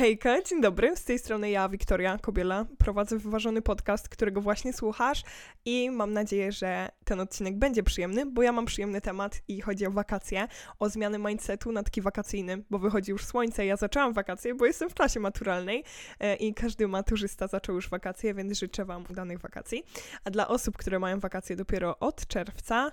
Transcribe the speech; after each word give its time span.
Hejka, 0.00 0.42
dzień 0.42 0.60
dobry, 0.60 0.96
z 0.96 1.04
tej 1.04 1.18
strony 1.18 1.50
ja, 1.50 1.68
Wiktoria 1.68 2.18
Kobiela, 2.18 2.66
prowadzę 2.78 3.18
wyważony 3.18 3.62
podcast, 3.62 4.08
którego 4.08 4.40
właśnie 4.40 4.72
słuchasz 4.72 5.22
i 5.64 5.90
mam 5.90 6.12
nadzieję, 6.12 6.52
że 6.52 6.88
ten 7.04 7.20
odcinek 7.20 7.58
będzie 7.58 7.82
przyjemny, 7.82 8.26
bo 8.26 8.42
ja 8.42 8.52
mam 8.52 8.66
przyjemny 8.66 9.00
temat 9.00 9.40
i 9.48 9.60
chodzi 9.60 9.86
o 9.86 9.90
wakacje, 9.90 10.48
o 10.78 10.88
zmianę 10.88 11.18
mindsetu 11.18 11.72
na 11.72 11.82
taki 11.82 12.00
wakacyjny, 12.00 12.64
bo 12.70 12.78
wychodzi 12.78 13.10
już 13.10 13.24
słońce, 13.24 13.66
ja 13.66 13.76
zaczęłam 13.76 14.12
wakacje, 14.12 14.54
bo 14.54 14.66
jestem 14.66 14.90
w 14.90 14.94
klasie 14.94 15.20
maturalnej 15.20 15.84
e, 16.20 16.36
i 16.36 16.54
każdy 16.54 16.88
maturzysta 16.88 17.46
zaczął 17.46 17.74
już 17.74 17.88
wakacje, 17.88 18.34
więc 18.34 18.58
życzę 18.58 18.84
Wam 18.84 19.04
udanych 19.10 19.38
wakacji. 19.38 19.84
A 20.24 20.30
dla 20.30 20.48
osób, 20.48 20.76
które 20.76 20.98
mają 20.98 21.20
wakacje 21.20 21.56
dopiero 21.56 21.98
od 21.98 22.26
czerwca, 22.26 22.92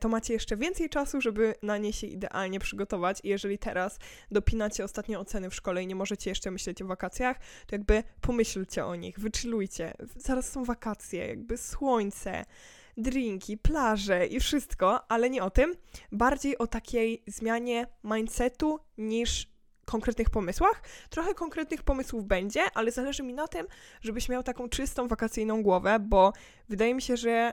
to 0.00 0.08
macie 0.08 0.32
jeszcze 0.32 0.56
więcej 0.56 0.88
czasu, 0.88 1.20
żeby 1.20 1.54
na 1.62 1.78
nie 1.78 1.92
się 1.92 2.06
idealnie 2.06 2.60
przygotować. 2.60 3.20
I 3.24 3.28
jeżeli 3.28 3.58
teraz 3.58 3.98
dopinacie 4.30 4.84
ostatnie 4.84 5.18
oceny 5.18 5.50
w 5.50 5.54
szkole 5.54 5.82
i 5.82 5.86
nie 5.86 5.94
możecie 5.94 6.30
jeszcze 6.30 6.50
myśleć 6.50 6.82
o 6.82 6.86
wakacjach, 6.86 7.38
to 7.66 7.74
jakby 7.74 8.02
pomyślcie 8.20 8.86
o 8.86 8.94
nich, 8.94 9.18
wyczylujcie. 9.18 9.94
Zaraz 10.16 10.52
są 10.52 10.64
wakacje, 10.64 11.26
jakby 11.26 11.56
słońce, 11.56 12.44
drinki, 12.96 13.58
plaże 13.58 14.26
i 14.26 14.40
wszystko, 14.40 15.10
ale 15.10 15.30
nie 15.30 15.42
o 15.42 15.50
tym. 15.50 15.74
Bardziej 16.12 16.58
o 16.58 16.66
takiej 16.66 17.22
zmianie 17.26 17.86
mindsetu 18.04 18.80
niż 18.98 19.58
konkretnych 19.84 20.30
pomysłach. 20.30 20.82
Trochę 21.10 21.34
konkretnych 21.34 21.82
pomysłów 21.82 22.24
będzie, 22.24 22.62
ale 22.74 22.92
zależy 22.92 23.22
mi 23.22 23.34
na 23.34 23.48
tym, 23.48 23.66
żebyś 24.00 24.28
miał 24.28 24.42
taką 24.42 24.68
czystą 24.68 25.08
wakacyjną 25.08 25.62
głowę, 25.62 25.98
bo 26.00 26.32
wydaje 26.68 26.94
mi 26.94 27.02
się, 27.02 27.16
że 27.16 27.52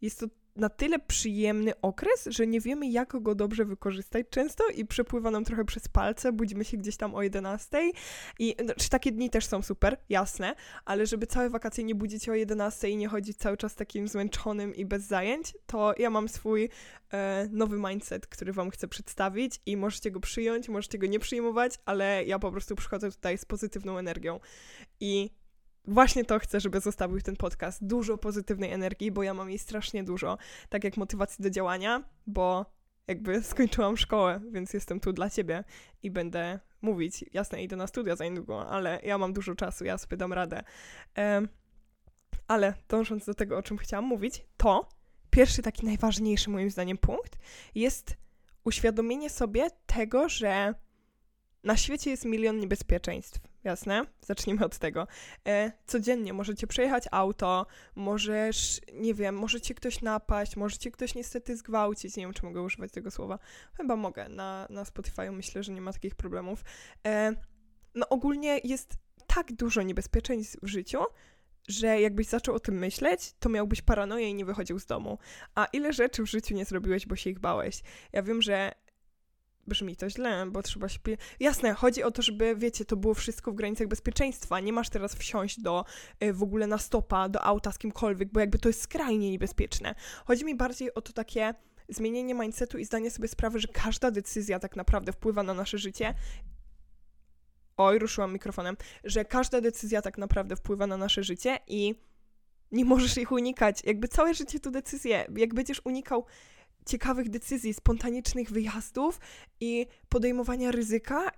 jest 0.00 0.20
to 0.20 0.26
na 0.56 0.68
tyle 0.68 0.98
przyjemny 0.98 1.72
okres, 1.80 2.28
że 2.30 2.46
nie 2.46 2.60
wiemy, 2.60 2.88
jak 2.88 3.22
go 3.22 3.34
dobrze 3.34 3.64
wykorzystać 3.64 4.26
często 4.30 4.64
i 4.68 4.84
przepływa 4.84 5.30
nam 5.30 5.44
trochę 5.44 5.64
przez 5.64 5.88
palce, 5.88 6.32
budzimy 6.32 6.64
się 6.64 6.76
gdzieś 6.76 6.96
tam 6.96 7.14
o 7.14 7.22
11 7.22 7.92
i 8.38 8.56
znaczy, 8.64 8.88
takie 8.88 9.12
dni 9.12 9.30
też 9.30 9.46
są 9.46 9.62
super, 9.62 9.96
jasne, 10.08 10.54
ale 10.84 11.06
żeby 11.06 11.26
całe 11.26 11.50
wakacje 11.50 11.84
nie 11.84 11.94
budzić 11.94 12.28
o 12.28 12.34
11 12.34 12.90
i 12.90 12.96
nie 12.96 13.08
chodzić 13.08 13.36
cały 13.36 13.56
czas 13.56 13.74
takim 13.74 14.08
zmęczonym 14.08 14.74
i 14.74 14.84
bez 14.84 15.02
zajęć, 15.02 15.54
to 15.66 15.94
ja 15.98 16.10
mam 16.10 16.28
swój 16.28 16.68
e, 17.12 17.48
nowy 17.50 17.78
mindset, 17.78 18.26
który 18.26 18.52
wam 18.52 18.70
chcę 18.70 18.88
przedstawić 18.88 19.60
i 19.66 19.76
możecie 19.76 20.10
go 20.10 20.20
przyjąć, 20.20 20.68
możecie 20.68 20.98
go 20.98 21.06
nie 21.06 21.18
przyjmować, 21.18 21.78
ale 21.84 22.24
ja 22.24 22.38
po 22.38 22.52
prostu 22.52 22.76
przychodzę 22.76 23.10
tutaj 23.10 23.38
z 23.38 23.44
pozytywną 23.44 23.98
energią 23.98 24.40
i 25.00 25.30
właśnie 25.84 26.24
to 26.24 26.38
chcę, 26.38 26.60
żeby 26.60 26.80
zostawił 26.80 27.20
ten 27.20 27.36
podcast. 27.36 27.86
Dużo 27.86 28.18
pozytywnej 28.18 28.72
energii, 28.72 29.10
bo 29.10 29.22
ja 29.22 29.34
mam 29.34 29.48
jej 29.48 29.58
strasznie 29.58 30.04
dużo. 30.04 30.38
Tak 30.68 30.84
jak 30.84 30.96
motywacji 30.96 31.42
do 31.42 31.50
działania, 31.50 32.04
bo 32.26 32.66
jakby 33.08 33.42
skończyłam 33.52 33.96
szkołę, 33.96 34.40
więc 34.50 34.72
jestem 34.72 35.00
tu 35.00 35.12
dla 35.12 35.30
ciebie 35.30 35.64
i 36.02 36.10
będę 36.10 36.60
mówić. 36.82 37.24
Jasne, 37.32 37.62
idę 37.62 37.76
na 37.76 37.86
studia 37.86 38.16
za 38.16 38.24
niedługo, 38.24 38.68
ale 38.68 39.00
ja 39.02 39.18
mam 39.18 39.32
dużo 39.32 39.54
czasu, 39.54 39.84
ja 39.84 39.98
sobie 39.98 40.16
dam 40.16 40.32
radę. 40.32 40.62
Um, 41.16 41.48
ale 42.48 42.74
dążąc 42.88 43.24
do 43.24 43.34
tego, 43.34 43.58
o 43.58 43.62
czym 43.62 43.78
chciałam 43.78 44.04
mówić, 44.04 44.46
to 44.56 44.88
pierwszy 45.30 45.62
taki 45.62 45.86
najważniejszy 45.86 46.50
moim 46.50 46.70
zdaniem 46.70 46.98
punkt 46.98 47.38
jest 47.74 48.16
uświadomienie 48.64 49.30
sobie 49.30 49.68
tego, 49.86 50.28
że 50.28 50.74
na 51.64 51.76
świecie 51.76 52.10
jest 52.10 52.24
milion 52.24 52.58
niebezpieczeństw, 52.58 53.40
jasne? 53.64 54.06
Zacznijmy 54.20 54.64
od 54.64 54.78
tego. 54.78 55.06
E, 55.46 55.72
codziennie 55.86 56.32
możecie 56.32 56.66
przejechać 56.66 57.04
auto, 57.10 57.66
możesz, 57.94 58.80
nie 58.92 59.14
wiem, 59.14 59.38
możecie 59.38 59.74
ktoś 59.74 60.02
napaść, 60.02 60.56
możecie 60.56 60.90
ktoś 60.90 61.14
niestety 61.14 61.56
zgwałcić, 61.56 62.16
nie 62.16 62.22
wiem, 62.22 62.32
czy 62.32 62.44
mogę 62.44 62.62
używać 62.62 62.92
tego 62.92 63.10
słowa. 63.10 63.38
Chyba 63.76 63.96
mogę, 63.96 64.28
na, 64.28 64.66
na 64.70 64.84
Spotify 64.84 65.30
myślę, 65.30 65.62
że 65.62 65.72
nie 65.72 65.80
ma 65.80 65.92
takich 65.92 66.14
problemów. 66.14 66.64
E, 67.06 67.32
no 67.94 68.08
ogólnie 68.08 68.60
jest 68.64 68.94
tak 69.26 69.52
dużo 69.52 69.82
niebezpieczeństw 69.82 70.56
w 70.62 70.66
życiu, 70.66 70.98
że 71.68 72.00
jakbyś 72.00 72.26
zaczął 72.26 72.54
o 72.54 72.60
tym 72.60 72.78
myśleć, 72.78 73.34
to 73.38 73.48
miałbyś 73.48 73.82
paranoję 73.82 74.30
i 74.30 74.34
nie 74.34 74.44
wychodził 74.44 74.78
z 74.78 74.86
domu. 74.86 75.18
A 75.54 75.64
ile 75.64 75.92
rzeczy 75.92 76.22
w 76.22 76.26
życiu 76.26 76.54
nie 76.54 76.64
zrobiłeś, 76.64 77.06
bo 77.06 77.16
się 77.16 77.30
ich 77.30 77.38
bałeś? 77.38 77.82
Ja 78.12 78.22
wiem, 78.22 78.42
że 78.42 78.72
brzmi 79.66 79.96
to 79.96 80.10
źle, 80.10 80.46
bo 80.46 80.62
trzeba 80.62 80.88
się... 80.88 80.98
Jasne, 81.40 81.74
chodzi 81.74 82.02
o 82.02 82.10
to, 82.10 82.22
żeby, 82.22 82.56
wiecie, 82.56 82.84
to 82.84 82.96
było 82.96 83.14
wszystko 83.14 83.52
w 83.52 83.54
granicach 83.54 83.88
bezpieczeństwa. 83.88 84.60
Nie 84.60 84.72
masz 84.72 84.90
teraz 84.90 85.14
wsiąść 85.14 85.60
do 85.60 85.84
y, 86.24 86.32
w 86.32 86.42
ogóle 86.42 86.66
na 86.66 86.78
stopa, 86.78 87.28
do 87.28 87.44
auta 87.44 87.72
z 87.72 87.78
kimkolwiek, 87.78 88.32
bo 88.32 88.40
jakby 88.40 88.58
to 88.58 88.68
jest 88.68 88.82
skrajnie 88.82 89.30
niebezpieczne. 89.30 89.94
Chodzi 90.24 90.44
mi 90.44 90.54
bardziej 90.54 90.94
o 90.94 91.00
to 91.00 91.12
takie 91.12 91.54
zmienienie 91.88 92.34
mindsetu 92.34 92.78
i 92.78 92.84
zdanie 92.84 93.10
sobie 93.10 93.28
sprawy, 93.28 93.60
że 93.60 93.68
każda 93.68 94.10
decyzja 94.10 94.58
tak 94.58 94.76
naprawdę 94.76 95.12
wpływa 95.12 95.42
na 95.42 95.54
nasze 95.54 95.78
życie. 95.78 96.14
Oj, 97.76 97.98
ruszyłam 97.98 98.32
mikrofonem, 98.32 98.76
że 99.04 99.24
każda 99.24 99.60
decyzja 99.60 100.02
tak 100.02 100.18
naprawdę 100.18 100.56
wpływa 100.56 100.86
na 100.86 100.96
nasze 100.96 101.22
życie 101.24 101.58
i 101.66 101.94
nie 102.72 102.84
możesz 102.84 103.18
ich 103.18 103.32
unikać. 103.32 103.84
Jakby 103.84 104.08
całe 104.08 104.34
życie 104.34 104.60
to 104.60 104.70
decyzje. 104.70 105.26
Jak 105.36 105.54
będziesz 105.54 105.80
unikał 105.84 106.26
ciekawych 106.86 107.30
decyzji, 107.30 107.74
spontanicznych 107.74 108.50
wyjazdów 108.50 109.20
i 109.60 109.86
podejmowania 110.08 110.70
ryzyka, 110.70 111.30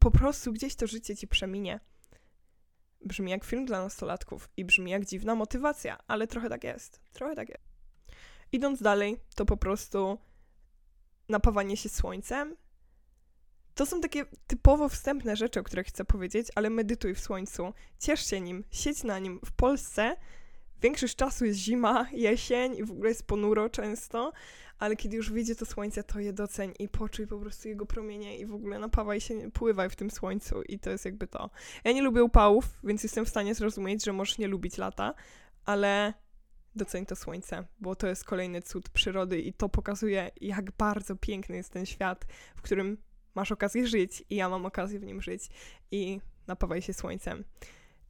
po 0.00 0.10
prostu 0.10 0.52
gdzieś 0.52 0.74
to 0.74 0.86
życie 0.86 1.16
ci 1.16 1.28
przeminie. 1.28 1.80
Brzmi 3.00 3.30
jak 3.30 3.44
film 3.44 3.66
dla 3.66 3.82
nastolatków 3.82 4.48
i 4.56 4.64
brzmi 4.64 4.90
jak 4.90 5.04
dziwna 5.04 5.34
motywacja, 5.34 5.98
ale 6.06 6.26
trochę 6.26 6.48
tak 6.48 6.64
jest. 6.64 7.00
Trochę 7.12 7.34
tak 7.34 7.48
jest. 7.48 7.64
Idąc 8.52 8.82
dalej, 8.82 9.20
to 9.34 9.44
po 9.44 9.56
prostu 9.56 10.18
napawanie 11.28 11.76
się 11.76 11.88
słońcem. 11.88 12.56
To 13.74 13.86
są 13.86 14.00
takie 14.00 14.24
typowo 14.46 14.88
wstępne 14.88 15.36
rzeczy, 15.36 15.60
o 15.60 15.62
których 15.62 15.86
chcę 15.86 16.04
powiedzieć, 16.04 16.48
ale 16.54 16.70
medytuj 16.70 17.14
w 17.14 17.20
słońcu, 17.20 17.72
ciesz 17.98 18.26
się 18.30 18.40
nim, 18.40 18.64
siedź 18.70 19.04
na 19.04 19.18
nim. 19.18 19.40
W 19.44 19.52
Polsce 19.52 20.16
większość 20.82 21.16
czasu 21.16 21.44
jest 21.44 21.58
zima, 21.58 22.06
jesień 22.12 22.76
i 22.76 22.84
w 22.84 22.90
ogóle 22.90 23.08
jest 23.08 23.26
ponuro 23.26 23.68
często, 23.68 24.32
ale 24.78 24.96
kiedy 24.96 25.16
już 25.16 25.30
wyjdzie 25.30 25.56
to 25.56 25.66
słońce, 25.66 26.04
to 26.04 26.20
je 26.20 26.32
doceń 26.32 26.72
i 26.78 26.88
poczuj 26.88 27.26
po 27.26 27.38
prostu 27.38 27.68
jego 27.68 27.86
promienie 27.86 28.38
i 28.38 28.46
w 28.46 28.54
ogóle 28.54 28.78
napawaj 28.78 29.20
się, 29.20 29.50
pływaj 29.50 29.90
w 29.90 29.96
tym 29.96 30.10
słońcu 30.10 30.62
i 30.62 30.78
to 30.78 30.90
jest 30.90 31.04
jakby 31.04 31.26
to. 31.26 31.50
Ja 31.84 31.92
nie 31.92 32.02
lubię 32.02 32.24
upałów, 32.24 32.78
więc 32.84 33.02
jestem 33.02 33.24
w 33.24 33.28
stanie 33.28 33.54
zrozumieć, 33.54 34.04
że 34.04 34.12
możesz 34.12 34.38
nie 34.38 34.48
lubić 34.48 34.78
lata, 34.78 35.14
ale 35.64 36.14
doceń 36.76 37.06
to 37.06 37.16
słońce, 37.16 37.64
bo 37.80 37.94
to 37.94 38.06
jest 38.06 38.24
kolejny 38.24 38.62
cud 38.62 38.88
przyrody 38.88 39.40
i 39.40 39.52
to 39.52 39.68
pokazuje, 39.68 40.30
jak 40.40 40.70
bardzo 40.70 41.16
piękny 41.16 41.56
jest 41.56 41.70
ten 41.70 41.86
świat, 41.86 42.26
w 42.56 42.62
którym 42.62 42.98
masz 43.34 43.52
okazję 43.52 43.86
żyć 43.86 44.24
i 44.30 44.36
ja 44.36 44.48
mam 44.48 44.66
okazję 44.66 44.98
w 44.98 45.04
nim 45.04 45.22
żyć 45.22 45.48
i 45.90 46.20
napawaj 46.46 46.82
się 46.82 46.92
słońcem. 46.92 47.44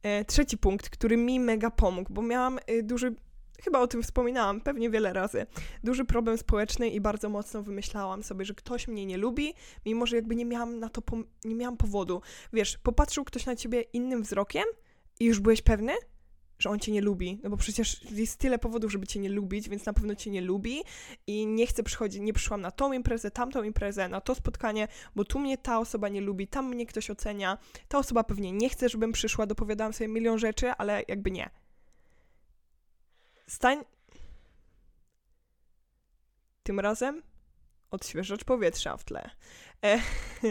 E, 0.03 0.25
trzeci 0.25 0.57
punkt, 0.57 0.89
który 0.89 1.17
mi 1.17 1.39
mega 1.39 1.71
pomógł, 1.71 2.13
bo 2.13 2.21
miałam 2.21 2.59
e, 2.67 2.83
duży 2.83 3.15
chyba 3.63 3.79
o 3.79 3.87
tym 3.87 4.03
wspominałam 4.03 4.61
pewnie 4.61 4.89
wiele 4.89 5.13
razy. 5.13 5.45
Duży 5.83 6.05
problem 6.05 6.37
społeczny 6.37 6.89
i 6.89 7.01
bardzo 7.01 7.29
mocno 7.29 7.63
wymyślałam 7.63 8.23
sobie, 8.23 8.45
że 8.45 8.53
ktoś 8.53 8.87
mnie 8.87 9.05
nie 9.05 9.17
lubi, 9.17 9.53
mimo 9.85 10.05
że 10.05 10.15
jakby 10.15 10.35
nie 10.35 10.45
miałam 10.45 10.79
na 10.79 10.89
to 10.89 11.01
nie 11.45 11.55
miałam 11.55 11.77
powodu. 11.77 12.21
Wiesz, 12.53 12.77
popatrzył 12.77 13.23
ktoś 13.23 13.45
na 13.45 13.55
ciebie 13.55 13.81
innym 13.81 14.23
wzrokiem 14.23 14.65
i 15.19 15.25
już 15.25 15.39
byłeś 15.39 15.61
pewny, 15.61 15.93
że 16.59 16.69
on 16.69 16.79
cię 16.79 16.91
nie 16.91 17.01
lubi, 17.01 17.39
no 17.43 17.49
bo 17.49 17.57
przecież 17.57 18.11
jest 18.11 18.39
tyle 18.39 18.59
powodów, 18.59 18.91
żeby 18.91 19.07
cię 19.07 19.19
nie 19.19 19.29
lubić, 19.29 19.69
więc 19.69 19.85
na 19.85 19.93
pewno 19.93 20.15
cię 20.15 20.31
nie 20.31 20.41
lubi 20.41 20.83
i 21.27 21.47
nie 21.47 21.67
chce 21.67 21.83
przychodzić, 21.83 22.21
nie 22.21 22.33
przyszłam 22.33 22.61
na 22.61 22.71
tą 22.71 22.93
imprezę, 22.93 23.31
tamtą 23.31 23.63
imprezę, 23.63 24.09
na 24.09 24.21
to 24.21 24.35
spotkanie, 24.35 24.87
bo 25.15 25.25
tu 25.25 25.39
mnie 25.39 25.57
ta 25.57 25.79
osoba 25.79 26.09
nie 26.09 26.21
lubi, 26.21 26.47
tam 26.47 26.69
mnie 26.69 26.85
ktoś 26.85 27.09
ocenia, 27.09 27.57
ta 27.87 27.97
osoba 27.97 28.23
pewnie 28.23 28.51
nie 28.51 28.69
chce, 28.69 28.89
żebym 28.89 29.11
przyszła, 29.11 29.45
dopowiadałam 29.45 29.93
sobie 29.93 30.07
milion 30.07 30.39
rzeczy, 30.39 30.71
ale 30.71 31.03
jakby 31.07 31.31
nie. 31.31 31.49
Stań... 33.47 33.83
Tym 36.63 36.79
razem 36.79 37.23
odświeżacz 37.91 38.43
powietrza 38.43 38.97
w 38.97 39.03
tle. 39.03 39.29
E, 39.83 40.01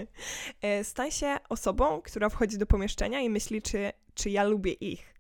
e, 0.63 0.85
stań 0.85 1.11
się 1.11 1.37
osobą, 1.49 2.03
która 2.03 2.29
wchodzi 2.29 2.59
do 2.59 2.67
pomieszczenia 2.67 3.21
i 3.21 3.31
myśli, 3.31 3.63
czy, 3.63 3.93
czy 4.15 4.31
ja 4.31 4.45
lubię 4.45 4.73
ich 4.73 5.16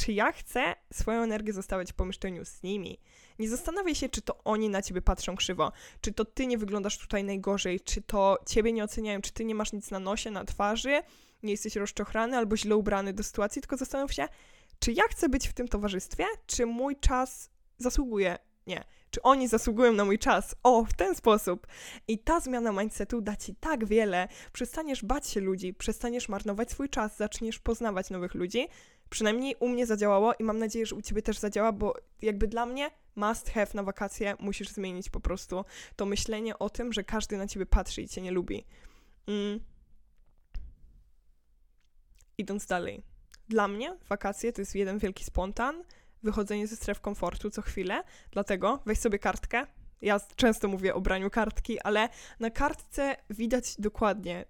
czy 0.00 0.12
ja 0.12 0.32
chcę 0.32 0.74
swoją 0.92 1.22
energię 1.22 1.52
zostawiać 1.52 1.92
w 1.92 1.94
pomieszczeniu 1.94 2.44
z 2.44 2.62
nimi. 2.62 3.00
Nie 3.38 3.48
zastanawiaj 3.48 3.94
się, 3.94 4.08
czy 4.08 4.22
to 4.22 4.44
oni 4.44 4.68
na 4.68 4.82
ciebie 4.82 5.02
patrzą 5.02 5.36
krzywo, 5.36 5.72
czy 6.00 6.12
to 6.12 6.24
ty 6.24 6.46
nie 6.46 6.58
wyglądasz 6.58 6.98
tutaj 6.98 7.24
najgorzej, 7.24 7.80
czy 7.80 8.02
to 8.02 8.38
ciebie 8.46 8.72
nie 8.72 8.84
oceniają, 8.84 9.20
czy 9.20 9.32
ty 9.32 9.44
nie 9.44 9.54
masz 9.54 9.72
nic 9.72 9.90
na 9.90 9.98
nosie, 9.98 10.30
na 10.30 10.44
twarzy, 10.44 11.02
nie 11.42 11.50
jesteś 11.50 11.76
rozczochrany 11.76 12.36
albo 12.36 12.56
źle 12.56 12.76
ubrany 12.76 13.12
do 13.12 13.22
sytuacji, 13.22 13.62
tylko 13.62 13.76
zastanów 13.76 14.12
się, 14.12 14.28
czy 14.78 14.92
ja 14.92 15.04
chcę 15.10 15.28
być 15.28 15.48
w 15.48 15.52
tym 15.52 15.68
towarzystwie, 15.68 16.26
czy 16.46 16.66
mój 16.66 16.96
czas 16.96 17.50
zasługuje. 17.78 18.38
Nie, 18.66 18.84
czy 19.10 19.22
oni 19.22 19.48
zasługują 19.48 19.92
na 19.92 20.04
mój 20.04 20.18
czas. 20.18 20.54
O, 20.62 20.84
w 20.84 20.92
ten 20.92 21.14
sposób. 21.14 21.66
I 22.08 22.18
ta 22.18 22.40
zmiana 22.40 22.72
mindsetu 22.72 23.20
da 23.20 23.36
ci 23.36 23.54
tak 23.54 23.84
wiele. 23.84 24.28
Przestaniesz 24.52 25.04
bać 25.04 25.28
się 25.28 25.40
ludzi, 25.40 25.74
przestaniesz 25.74 26.28
marnować 26.28 26.70
swój 26.70 26.88
czas, 26.88 27.16
zaczniesz 27.16 27.58
poznawać 27.58 28.10
nowych 28.10 28.34
ludzi, 28.34 28.68
Przynajmniej 29.10 29.56
u 29.60 29.68
mnie 29.68 29.86
zadziałało 29.86 30.34
i 30.38 30.44
mam 30.44 30.58
nadzieję, 30.58 30.86
że 30.86 30.94
u 30.94 31.02
ciebie 31.02 31.22
też 31.22 31.38
zadziała, 31.38 31.72
bo 31.72 31.94
jakby 32.22 32.48
dla 32.48 32.66
mnie 32.66 32.90
must 33.16 33.50
have 33.50 33.66
na 33.74 33.82
wakacje 33.82 34.34
musisz 34.38 34.68
zmienić 34.68 35.10
po 35.10 35.20
prostu 35.20 35.64
to 35.96 36.06
myślenie 36.06 36.58
o 36.58 36.70
tym, 36.70 36.92
że 36.92 37.04
każdy 37.04 37.36
na 37.36 37.46
ciebie 37.46 37.66
patrzy 37.66 38.02
i 38.02 38.08
cię 38.08 38.20
nie 38.20 38.30
lubi. 38.30 38.64
Mm. 39.26 39.60
idąc 42.38 42.66
dalej. 42.66 43.02
Dla 43.48 43.68
mnie 43.68 43.98
wakacje 44.08 44.52
to 44.52 44.60
jest 44.60 44.74
jeden 44.74 44.98
wielki 44.98 45.24
spontan, 45.24 45.84
wychodzenie 46.22 46.66
ze 46.66 46.76
stref 46.76 47.00
komfortu 47.00 47.50
co 47.50 47.62
chwilę, 47.62 48.02
dlatego 48.30 48.82
weź 48.86 48.98
sobie 48.98 49.18
kartkę. 49.18 49.66
Ja 50.02 50.20
często 50.36 50.68
mówię 50.68 50.94
o 50.94 51.00
braniu 51.00 51.30
kartki, 51.30 51.80
ale 51.80 52.08
na 52.40 52.50
kartce 52.50 53.16
widać 53.30 53.74
dokładnie, 53.78 54.44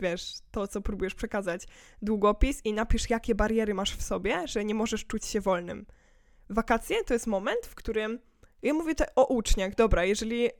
wiesz, 0.00 0.34
to, 0.50 0.68
co 0.68 0.80
próbujesz 0.80 1.14
przekazać, 1.14 1.66
długopis 2.02 2.60
i 2.64 2.72
napisz, 2.72 3.10
jakie 3.10 3.34
bariery 3.34 3.74
masz 3.74 3.96
w 3.96 4.02
sobie, 4.02 4.48
że 4.48 4.64
nie 4.64 4.74
możesz 4.74 5.06
czuć 5.06 5.24
się 5.24 5.40
wolnym. 5.40 5.86
Wakacje 6.50 7.04
to 7.04 7.14
jest 7.14 7.26
moment, 7.26 7.66
w 7.66 7.74
którym 7.74 8.18
ja 8.62 8.74
mówię 8.74 8.94
te 8.94 9.14
o 9.14 9.26
uczniach, 9.26 9.74
dobra, 9.74 10.04
jeżeli 10.04 10.46
y, 10.46 10.50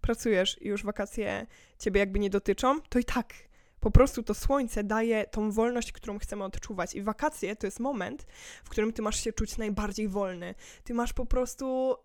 pracujesz 0.00 0.62
i 0.62 0.68
już 0.68 0.84
wakacje 0.84 1.46
ciebie 1.78 2.00
jakby 2.00 2.18
nie 2.18 2.30
dotyczą, 2.30 2.80
to 2.80 2.98
i 2.98 3.04
tak 3.04 3.34
po 3.80 3.90
prostu 3.90 4.22
to 4.22 4.34
słońce 4.34 4.84
daje 4.84 5.24
tą 5.24 5.50
wolność, 5.50 5.92
którą 5.92 6.18
chcemy 6.18 6.44
odczuwać. 6.44 6.94
I 6.94 7.02
wakacje 7.02 7.56
to 7.56 7.66
jest 7.66 7.80
moment, 7.80 8.26
w 8.64 8.68
którym 8.68 8.92
ty 8.92 9.02
masz 9.02 9.24
się 9.24 9.32
czuć 9.32 9.58
najbardziej 9.58 10.08
wolny. 10.08 10.54
Ty 10.84 10.94
masz 10.94 11.12
po 11.12 11.26
prostu 11.26 11.96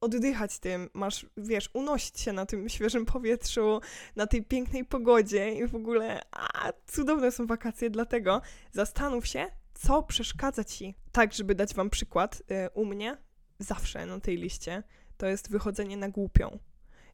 oddychać 0.00 0.58
tym, 0.58 0.90
masz, 0.94 1.26
wiesz, 1.36 1.70
unosić 1.72 2.20
się 2.20 2.32
na 2.32 2.46
tym 2.46 2.68
świeżym 2.74 3.06
powietrzu, 3.06 3.80
na 4.16 4.26
tej 4.26 4.44
pięknej 4.44 4.84
pogodzie 4.84 5.52
i 5.52 5.66
w 5.66 5.74
ogóle, 5.74 6.22
a, 6.32 6.72
cudowne 6.86 7.32
są 7.32 7.46
wakacje, 7.46 7.90
dlatego 7.90 8.42
zastanów 8.72 9.26
się, 9.26 9.46
co 9.74 10.02
przeszkadza 10.02 10.64
ci. 10.64 10.94
Tak, 11.12 11.32
żeby 11.32 11.54
dać 11.54 11.74
wam 11.74 11.90
przykład, 11.90 12.42
y, 12.50 12.70
u 12.74 12.84
mnie 12.84 13.16
zawsze 13.58 14.06
na 14.06 14.20
tej 14.20 14.36
liście 14.36 14.82
to 15.16 15.26
jest 15.26 15.50
wychodzenie 15.50 15.96
na 15.96 16.08
głupią. 16.08 16.58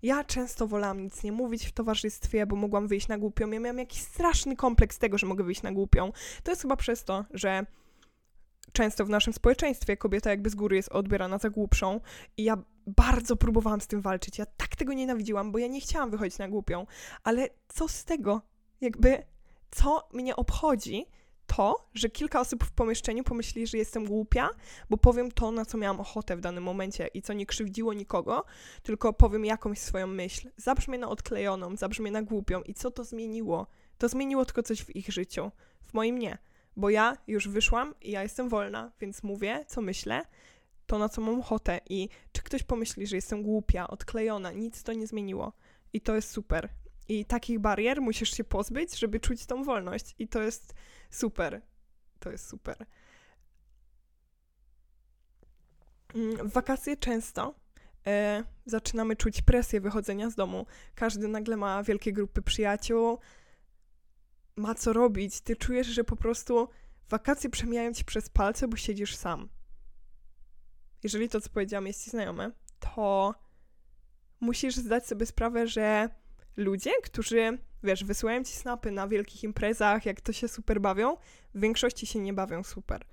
Ja 0.02 0.24
często 0.24 0.66
wolałam 0.66 1.02
nic 1.02 1.22
nie 1.22 1.32
mówić 1.32 1.66
w 1.66 1.72
towarzystwie, 1.72 2.46
bo 2.46 2.56
mogłam 2.56 2.88
wyjść 2.88 3.08
na 3.08 3.18
głupią. 3.18 3.50
Ja 3.50 3.60
miałam 3.60 3.78
jakiś 3.78 4.00
straszny 4.00 4.56
kompleks 4.56 4.98
tego, 4.98 5.18
że 5.18 5.26
mogę 5.26 5.44
wyjść 5.44 5.62
na 5.62 5.72
głupią. 5.72 6.12
To 6.42 6.52
jest 6.52 6.62
chyba 6.62 6.76
przez 6.76 7.04
to, 7.04 7.24
że 7.30 7.66
często 8.72 9.04
w 9.04 9.08
naszym 9.08 9.32
społeczeństwie 9.32 9.96
kobieta 9.96 10.30
jakby 10.30 10.50
z 10.50 10.54
góry 10.54 10.76
jest 10.76 10.88
odbierana 10.88 11.38
za 11.38 11.50
głupszą 11.50 12.00
i 12.36 12.44
ja 12.44 12.56
bardzo 12.86 13.36
próbowałam 13.36 13.80
z 13.80 13.86
tym 13.86 14.00
walczyć. 14.00 14.38
Ja 14.38 14.46
tak 14.46 14.76
tego 14.76 14.92
nienawidziłam, 14.92 15.52
bo 15.52 15.58
ja 15.58 15.66
nie 15.66 15.80
chciałam 15.80 16.10
wychodzić 16.10 16.38
na 16.38 16.48
głupią. 16.48 16.86
Ale 17.24 17.48
co 17.68 17.88
z 17.88 18.04
tego? 18.04 18.42
Jakby 18.80 19.22
co 19.70 20.08
mnie 20.12 20.36
obchodzi, 20.36 21.06
to, 21.56 21.88
że 21.94 22.10
kilka 22.10 22.40
osób 22.40 22.64
w 22.64 22.72
pomieszczeniu 22.72 23.24
pomyśli, 23.24 23.66
że 23.66 23.78
jestem 23.78 24.04
głupia, 24.04 24.50
bo 24.90 24.96
powiem 24.96 25.30
to, 25.30 25.50
na 25.50 25.64
co 25.64 25.78
miałam 25.78 26.00
ochotę 26.00 26.36
w 26.36 26.40
danym 26.40 26.64
momencie 26.64 27.06
i 27.06 27.22
co 27.22 27.32
nie 27.32 27.46
krzywdziło 27.46 27.92
nikogo, 27.92 28.44
tylko 28.82 29.12
powiem 29.12 29.44
jakąś 29.44 29.78
swoją 29.78 30.06
myśl. 30.06 30.50
Zabrzmię 30.56 30.98
na 30.98 31.08
odklejoną, 31.08 31.76
zabrzmię 31.76 32.10
na 32.10 32.22
głupią. 32.22 32.62
I 32.62 32.74
co 32.74 32.90
to 32.90 33.04
zmieniło? 33.04 33.66
To 33.98 34.08
zmieniło 34.08 34.44
tylko 34.44 34.62
coś 34.62 34.84
w 34.84 34.96
ich 34.96 35.08
życiu. 35.08 35.50
W 35.84 35.94
moim 35.94 36.18
nie. 36.18 36.38
Bo 36.76 36.90
ja 36.90 37.16
już 37.26 37.48
wyszłam 37.48 37.94
i 38.00 38.10
ja 38.10 38.22
jestem 38.22 38.48
wolna, 38.48 38.92
więc 39.00 39.22
mówię, 39.22 39.64
co 39.68 39.80
myślę, 39.80 40.22
to 40.86 40.98
na 40.98 41.08
co 41.08 41.20
mam 41.20 41.40
ochotę. 41.40 41.80
I 41.88 42.08
czy 42.32 42.42
ktoś 42.42 42.62
pomyśli, 42.62 43.06
że 43.06 43.16
jestem 43.16 43.42
głupia, 43.42 43.88
odklejona, 43.88 44.52
nic 44.52 44.82
to 44.82 44.92
nie 44.92 45.06
zmieniło. 45.06 45.52
I 45.92 46.00
to 46.00 46.14
jest 46.14 46.30
super. 46.30 46.68
I 47.08 47.24
takich 47.24 47.58
barier 47.58 48.00
musisz 48.00 48.36
się 48.36 48.44
pozbyć, 48.44 48.98
żeby 48.98 49.20
czuć 49.20 49.46
tą 49.46 49.64
wolność. 49.64 50.14
I 50.18 50.28
to 50.28 50.42
jest 50.42 50.74
super. 51.10 51.62
To 52.18 52.30
jest 52.30 52.48
super. 52.48 52.86
Mm, 56.14 56.48
w 56.48 56.52
wakacje 56.52 56.96
często 56.96 57.54
e, 58.06 58.44
zaczynamy 58.66 59.16
czuć 59.16 59.42
presję 59.42 59.80
wychodzenia 59.80 60.30
z 60.30 60.34
domu. 60.34 60.66
Każdy 60.94 61.28
nagle 61.28 61.56
ma 61.56 61.82
wielkie 61.82 62.12
grupy 62.12 62.42
przyjaciół, 62.42 63.18
ma 64.56 64.74
co 64.74 64.92
robić. 64.92 65.40
Ty 65.40 65.56
czujesz, 65.56 65.86
że 65.86 66.04
po 66.04 66.16
prostu 66.16 66.68
wakacje 67.08 67.50
przemijają 67.50 67.92
ci 67.92 68.04
przez 68.04 68.28
palce, 68.28 68.68
bo 68.68 68.76
siedzisz 68.76 69.16
sam. 69.16 69.48
Jeżeli 71.02 71.28
to, 71.28 71.40
co 71.40 71.50
powiedziałam, 71.50 71.86
jest 71.86 72.04
ci 72.04 72.10
znajome, 72.10 72.50
to 72.78 73.34
musisz 74.40 74.76
zdać 74.76 75.06
sobie 75.06 75.26
sprawę, 75.26 75.66
że 75.66 76.08
ludzie, 76.56 76.90
którzy, 77.02 77.58
wiesz, 77.82 78.04
wysyłają 78.04 78.44
ci 78.44 78.52
snapy 78.52 78.90
na 78.90 79.08
wielkich 79.08 79.44
imprezach, 79.44 80.06
jak 80.06 80.20
to 80.20 80.32
się 80.32 80.48
super 80.48 80.80
bawią, 80.80 81.16
w 81.54 81.60
większości 81.60 82.06
się 82.06 82.18
nie 82.18 82.32
bawią 82.32 82.62
super. 82.64 83.04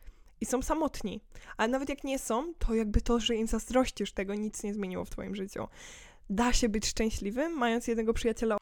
I 0.41 0.45
są 0.45 0.61
samotni. 0.61 1.21
Ale 1.57 1.67
nawet 1.67 1.89
jak 1.89 2.03
nie 2.03 2.19
są, 2.19 2.53
to 2.53 2.73
jakby 2.73 3.01
to, 3.01 3.19
że 3.19 3.35
im 3.35 3.47
zazdrościsz, 3.47 4.11
tego 4.11 4.35
nic 4.35 4.63
nie 4.63 4.73
zmieniło 4.73 5.05
w 5.05 5.09
twoim 5.09 5.35
życiu. 5.35 5.67
Da 6.29 6.53
się 6.53 6.69
być 6.69 6.87
szczęśliwym, 6.87 7.51
mając 7.51 7.87
jednego 7.87 8.13
przyjaciela 8.13 8.58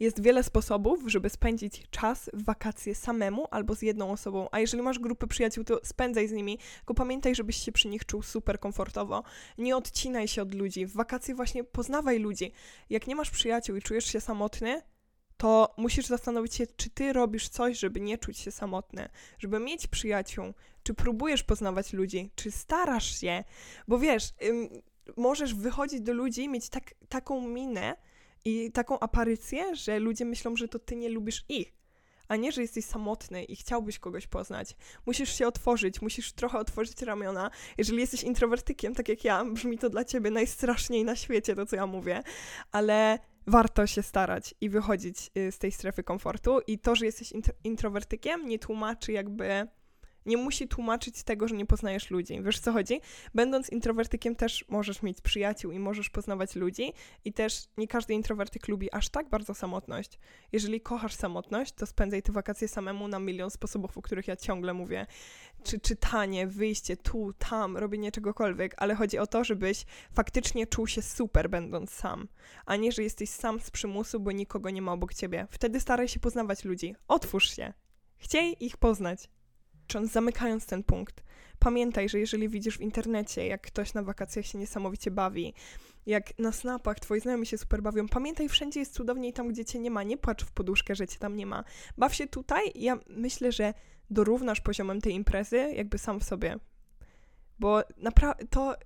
jest 0.00 0.22
wiele 0.22 0.42
sposobów, 0.42 1.00
żeby 1.06 1.30
spędzić 1.30 1.82
czas 1.90 2.30
w 2.32 2.44
wakacje 2.44 2.94
samemu 2.94 3.46
albo 3.50 3.74
z 3.74 3.82
jedną 3.82 4.10
osobą, 4.10 4.48
a 4.52 4.60
jeżeli 4.60 4.82
masz 4.82 4.98
grupę 4.98 5.26
przyjaciół, 5.26 5.64
to 5.64 5.80
spędzaj 5.84 6.28
z 6.28 6.32
nimi, 6.32 6.58
tylko 6.76 6.94
pamiętaj, 6.94 7.34
żebyś 7.34 7.56
się 7.56 7.72
przy 7.72 7.88
nich 7.88 8.06
czuł 8.06 8.22
super 8.22 8.60
komfortowo. 8.60 9.22
Nie 9.58 9.76
odcinaj 9.76 10.28
się 10.28 10.42
od 10.42 10.54
ludzi. 10.54 10.86
W 10.86 10.92
wakacje 10.92 11.34
właśnie 11.34 11.64
poznawaj 11.64 12.18
ludzi. 12.18 12.52
Jak 12.90 13.06
nie 13.06 13.16
masz 13.16 13.30
przyjaciół 13.30 13.76
i 13.76 13.82
czujesz 13.82 14.04
się 14.04 14.20
samotny, 14.20 14.82
to 15.36 15.74
musisz 15.76 16.06
zastanowić 16.06 16.54
się, 16.54 16.66
czy 16.66 16.90
ty 16.90 17.12
robisz 17.12 17.48
coś, 17.48 17.78
żeby 17.78 18.00
nie 18.00 18.18
czuć 18.18 18.38
się 18.38 18.50
samotny, 18.50 19.08
żeby 19.38 19.60
mieć 19.60 19.86
przyjaciół, 19.86 20.54
czy 20.82 20.94
próbujesz 20.94 21.42
poznawać 21.42 21.92
ludzi, 21.92 22.30
czy 22.34 22.50
starasz 22.50 23.20
się, 23.20 23.44
bo 23.88 23.98
wiesz, 23.98 24.34
ym, 24.44 24.68
możesz 25.16 25.54
wychodzić 25.54 26.00
do 26.00 26.12
ludzi, 26.12 26.48
mieć 26.48 26.68
tak, 26.68 26.94
taką 27.08 27.48
minę, 27.48 27.96
i 28.46 28.72
taką 28.72 28.98
aparycję, 28.98 29.76
że 29.76 29.98
ludzie 29.98 30.24
myślą, 30.24 30.56
że 30.56 30.68
to 30.68 30.78
ty 30.78 30.96
nie 30.96 31.08
lubisz 31.08 31.44
ich, 31.48 31.72
a 32.28 32.36
nie, 32.36 32.52
że 32.52 32.62
jesteś 32.62 32.84
samotny 32.84 33.44
i 33.44 33.56
chciałbyś 33.56 33.98
kogoś 33.98 34.26
poznać. 34.26 34.76
Musisz 35.06 35.38
się 35.38 35.46
otworzyć, 35.46 36.02
musisz 36.02 36.32
trochę 36.32 36.58
otworzyć 36.58 37.02
ramiona. 37.02 37.50
Jeżeli 37.78 38.00
jesteś 38.00 38.22
introwertykiem, 38.22 38.94
tak 38.94 39.08
jak 39.08 39.24
ja, 39.24 39.44
brzmi 39.44 39.78
to 39.78 39.90
dla 39.90 40.04
ciebie 40.04 40.30
najstraszniej 40.30 41.04
na 41.04 41.16
świecie, 41.16 41.54
to 41.54 41.66
co 41.66 41.76
ja 41.76 41.86
mówię, 41.86 42.22
ale 42.72 43.18
warto 43.46 43.86
się 43.86 44.02
starać 44.02 44.54
i 44.60 44.70
wychodzić 44.70 45.30
y, 45.36 45.52
z 45.52 45.58
tej 45.58 45.72
strefy 45.72 46.02
komfortu. 46.02 46.60
I 46.66 46.78
to, 46.78 46.94
że 46.94 47.06
jesteś 47.06 47.32
introwertykiem, 47.64 48.48
nie 48.48 48.58
tłumaczy 48.58 49.12
jakby 49.12 49.66
nie 50.26 50.36
musi 50.36 50.68
tłumaczyć 50.68 51.22
tego, 51.22 51.48
że 51.48 51.56
nie 51.56 51.66
poznajesz 51.66 52.10
ludzi. 52.10 52.42
Wiesz 52.42 52.60
co 52.60 52.72
chodzi? 52.72 53.00
Będąc 53.34 53.70
introwertykiem 53.70 54.36
też 54.36 54.64
możesz 54.68 55.02
mieć 55.02 55.20
przyjaciół 55.20 55.72
i 55.72 55.78
możesz 55.78 56.10
poznawać 56.10 56.56
ludzi 56.56 56.92
i 57.24 57.32
też 57.32 57.68
nie 57.76 57.88
każdy 57.88 58.14
introwertyk 58.14 58.68
lubi 58.68 58.92
aż 58.92 59.08
tak 59.08 59.28
bardzo 59.28 59.54
samotność. 59.54 60.18
Jeżeli 60.52 60.80
kochasz 60.80 61.14
samotność, 61.14 61.72
to 61.72 61.86
spędzaj 61.86 62.22
te 62.22 62.32
wakacje 62.32 62.68
samemu 62.68 63.08
na 63.08 63.18
milion 63.18 63.50
sposobów, 63.50 63.98
o 63.98 64.02
których 64.02 64.28
ja 64.28 64.36
ciągle 64.36 64.74
mówię. 64.74 65.06
Czy 65.64 65.80
czytanie, 65.80 66.46
wyjście 66.46 66.96
tu, 66.96 67.32
tam, 67.38 67.76
robienie 67.76 68.12
czegokolwiek, 68.12 68.74
ale 68.76 68.94
chodzi 68.94 69.18
o 69.18 69.26
to, 69.26 69.44
żebyś 69.44 69.84
faktycznie 70.12 70.66
czuł 70.66 70.86
się 70.86 71.02
super 71.02 71.50
będąc 71.50 71.90
sam, 71.90 72.28
a 72.66 72.76
nie, 72.76 72.92
że 72.92 73.02
jesteś 73.02 73.30
sam 73.30 73.60
z 73.60 73.70
przymusu, 73.70 74.20
bo 74.20 74.32
nikogo 74.32 74.70
nie 74.70 74.82
ma 74.82 74.92
obok 74.92 75.14
ciebie. 75.14 75.46
Wtedy 75.50 75.80
staraj 75.80 76.08
się 76.08 76.20
poznawać 76.20 76.64
ludzi. 76.64 76.94
Otwórz 77.08 77.56
się. 77.56 77.72
Chciej 78.18 78.64
ich 78.64 78.76
poznać 78.76 79.28
kończąc, 79.86 80.12
zamykając 80.12 80.66
ten 80.66 80.82
punkt, 80.82 81.22
pamiętaj, 81.58 82.08
że 82.08 82.18
jeżeli 82.18 82.48
widzisz 82.48 82.78
w 82.78 82.80
internecie, 82.80 83.46
jak 83.46 83.60
ktoś 83.60 83.94
na 83.94 84.02
wakacjach 84.02 84.46
się 84.46 84.58
niesamowicie 84.58 85.10
bawi, 85.10 85.54
jak 86.06 86.38
na 86.38 86.52
snapach 86.52 87.00
twoi 87.00 87.20
znajomi 87.20 87.46
się 87.46 87.58
super 87.58 87.82
bawią, 87.82 88.08
pamiętaj, 88.08 88.48
wszędzie 88.48 88.80
jest 88.80 88.94
cudownie 88.94 89.28
i 89.28 89.32
tam, 89.32 89.48
gdzie 89.48 89.64
cię 89.64 89.78
nie 89.78 89.90
ma, 89.90 90.02
nie 90.02 90.16
płacz 90.16 90.44
w 90.44 90.52
poduszkę, 90.52 90.94
że 90.94 91.06
cię 91.06 91.18
tam 91.18 91.36
nie 91.36 91.46
ma. 91.46 91.64
Baw 91.98 92.14
się 92.14 92.26
tutaj 92.26 92.72
ja 92.74 92.98
myślę, 93.08 93.52
że 93.52 93.74
dorównasz 94.10 94.60
poziomem 94.60 95.00
tej 95.00 95.12
imprezy 95.12 95.56
jakby 95.56 95.98
sam 95.98 96.20
w 96.20 96.24
sobie. 96.24 96.56
Bo 97.58 97.82
naprawdę 97.96 98.46
to, 98.46 98.76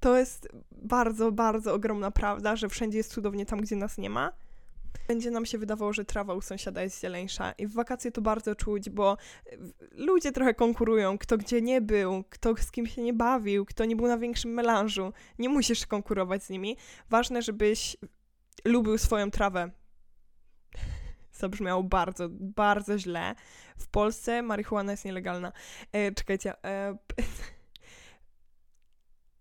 to 0.00 0.18
jest 0.18 0.48
bardzo, 0.72 1.32
bardzo 1.32 1.74
ogromna 1.74 2.10
prawda, 2.10 2.56
że 2.56 2.68
wszędzie 2.68 2.98
jest 2.98 3.12
cudownie 3.12 3.46
tam, 3.46 3.60
gdzie 3.60 3.76
nas 3.76 3.98
nie 3.98 4.10
ma 4.10 4.32
będzie 5.08 5.30
nam 5.30 5.46
się 5.46 5.58
wydawało, 5.58 5.92
że 5.92 6.04
trawa 6.04 6.34
u 6.34 6.40
sąsiada 6.40 6.82
jest 6.82 7.00
zieleńsza. 7.00 7.52
I 7.52 7.66
w 7.66 7.72
wakacje 7.72 8.12
to 8.12 8.22
bardzo 8.22 8.54
czuć, 8.54 8.90
bo 8.90 9.12
e, 9.46 9.56
ludzie 9.92 10.32
trochę 10.32 10.54
konkurują, 10.54 11.18
kto 11.18 11.38
gdzie 11.38 11.62
nie 11.62 11.80
był, 11.80 12.24
kto 12.30 12.56
z 12.56 12.70
kim 12.70 12.86
się 12.86 13.02
nie 13.02 13.12
bawił, 13.12 13.64
kto 13.64 13.84
nie 13.84 13.96
był 13.96 14.06
na 14.06 14.18
większym 14.18 14.50
melanżu. 14.50 15.12
Nie 15.38 15.48
musisz 15.48 15.86
konkurować 15.86 16.44
z 16.44 16.50
nimi. 16.50 16.76
Ważne, 17.10 17.42
żebyś 17.42 17.96
lubił 18.64 18.98
swoją 18.98 19.30
trawę. 19.30 19.70
Zabrzmiało 21.40 21.82
bardzo, 21.82 22.28
bardzo 22.30 22.98
źle. 22.98 23.34
W 23.78 23.88
Polsce 23.88 24.42
marihuana 24.42 24.92
jest 24.92 25.04
nielegalna. 25.04 25.52
E, 25.92 26.12
czekajcie. 26.12 26.64
E, 26.64 26.98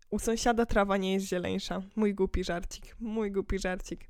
u 0.10 0.20
sąsiada 0.20 0.66
trawa 0.66 0.98
nie 0.98 1.14
jest 1.14 1.26
zieleńsza. 1.26 1.82
Mój 1.96 2.14
głupi 2.14 2.44
żarcik, 2.44 2.96
mój 3.00 3.32
głupi 3.32 3.60
żarcik. 3.60 4.10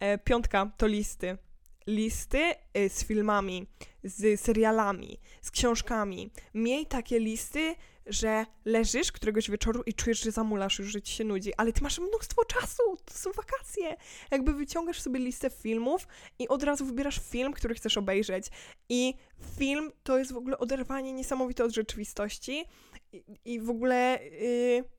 E, 0.00 0.18
piątka 0.18 0.70
to 0.76 0.86
listy. 0.86 1.38
Listy 1.86 2.38
y, 2.78 2.88
z 2.88 3.04
filmami, 3.04 3.66
z 4.04 4.40
serialami, 4.40 5.18
z 5.42 5.50
książkami. 5.50 6.30
Miej 6.54 6.86
takie 6.86 7.18
listy 7.18 7.74
że 8.08 8.46
leżysz 8.64 9.12
któregoś 9.12 9.50
wieczoru 9.50 9.82
i 9.86 9.94
czujesz, 9.94 10.22
że 10.22 10.30
zamulasz 10.30 10.78
już, 10.78 10.88
że 10.88 11.02
ci 11.02 11.14
się 11.14 11.24
nudzi, 11.24 11.52
ale 11.56 11.72
ty 11.72 11.82
masz 11.82 11.98
mnóstwo 11.98 12.44
czasu, 12.44 12.82
to 13.04 13.14
są 13.14 13.32
wakacje. 13.32 13.96
Jakby 14.30 14.52
wyciągasz 14.52 15.00
sobie 15.00 15.20
listę 15.20 15.50
filmów 15.50 16.08
i 16.38 16.48
od 16.48 16.62
razu 16.62 16.84
wybierasz 16.84 17.20
film, 17.30 17.52
który 17.52 17.74
chcesz 17.74 17.98
obejrzeć. 17.98 18.46
I 18.88 19.14
film 19.58 19.92
to 20.02 20.18
jest 20.18 20.32
w 20.32 20.36
ogóle 20.36 20.58
oderwanie 20.58 21.12
niesamowite 21.12 21.64
od 21.64 21.74
rzeczywistości 21.74 22.64
i, 23.12 23.24
i 23.44 23.60
w 23.60 23.70
ogóle... 23.70 24.18
Yy, 24.40 24.97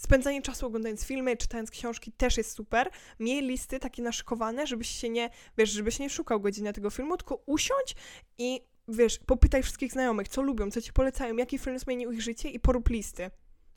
spędzanie 0.00 0.42
czasu 0.42 0.66
oglądając 0.66 1.04
filmy, 1.04 1.36
czytając 1.36 1.70
książki 1.70 2.12
też 2.12 2.36
jest 2.36 2.52
super. 2.52 2.90
Miej 3.20 3.42
listy 3.42 3.78
takie 3.78 4.02
naszykowane, 4.02 4.66
żebyś 4.66 4.88
się 4.88 5.08
nie, 5.08 5.30
wiesz, 5.58 5.70
żebyś 5.70 5.98
nie 5.98 6.10
szukał 6.10 6.40
godziny 6.40 6.72
tego 6.72 6.90
filmu, 6.90 7.16
tylko 7.16 7.42
usiądź 7.46 7.94
i 8.38 8.60
wiesz, 8.88 9.18
popytaj 9.18 9.62
wszystkich 9.62 9.92
znajomych, 9.92 10.28
co 10.28 10.42
lubią, 10.42 10.70
co 10.70 10.80
ci 10.80 10.92
polecają, 10.92 11.36
jaki 11.36 11.58
film 11.58 11.78
zmienił 11.78 12.12
ich 12.12 12.22
życie 12.22 12.48
i 12.48 12.60
porób 12.60 12.88
listy. 12.88 13.30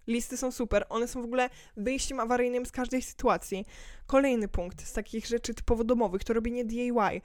Listy 0.08 0.38
są 0.38 0.52
super, 0.52 0.86
one 0.90 1.08
są 1.08 1.22
w 1.22 1.26
ogóle 1.26 1.50
wyjściem 1.78 2.20
awaryjnym 2.20 2.66
z 2.66 2.72
każdej 2.72 3.02
sytuacji. 3.02 3.66
Kolejny 4.08 4.48
punkt 4.48 4.88
z 4.88 4.94
takich 4.94 5.26
rzeczy 5.26 5.54
typowo 5.54 5.84
domowych 5.84 6.24
to 6.24 6.34
robienie 6.34 6.66
DIY. 6.66 7.22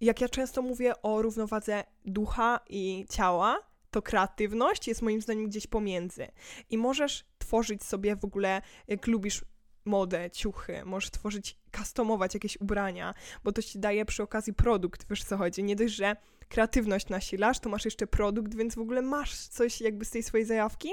Jak 0.00 0.20
ja 0.20 0.28
często 0.28 0.62
mówię 0.62 1.02
o 1.02 1.22
równowadze 1.22 1.84
ducha 2.04 2.60
i 2.68 3.06
ciała, 3.10 3.67
to 3.90 4.02
kreatywność 4.02 4.88
jest 4.88 5.02
moim 5.02 5.20
zdaniem 5.20 5.48
gdzieś 5.48 5.66
pomiędzy. 5.66 6.28
I 6.70 6.78
możesz 6.78 7.24
tworzyć 7.38 7.84
sobie 7.84 8.16
w 8.16 8.24
ogóle, 8.24 8.62
jak 8.88 9.06
lubisz 9.06 9.44
modę, 9.84 10.30
ciuchy, 10.30 10.82
możesz 10.84 11.10
tworzyć, 11.10 11.58
customować 11.76 12.34
jakieś 12.34 12.60
ubrania, 12.60 13.14
bo 13.44 13.52
to 13.52 13.62
ci 13.62 13.78
daje 13.78 14.04
przy 14.04 14.22
okazji 14.22 14.54
produkt, 14.54 15.06
wiesz 15.10 15.24
co 15.24 15.36
chodzi. 15.36 15.64
Nie 15.64 15.76
dość, 15.76 15.94
że 15.94 16.16
kreatywność 16.48 17.08
nasilasz, 17.08 17.60
to 17.60 17.68
masz 17.68 17.84
jeszcze 17.84 18.06
produkt, 18.06 18.54
więc 18.54 18.74
w 18.74 18.78
ogóle 18.78 19.02
masz 19.02 19.36
coś 19.36 19.80
jakby 19.80 20.04
z 20.04 20.10
tej 20.10 20.22
swojej 20.22 20.46
zajawki. 20.46 20.88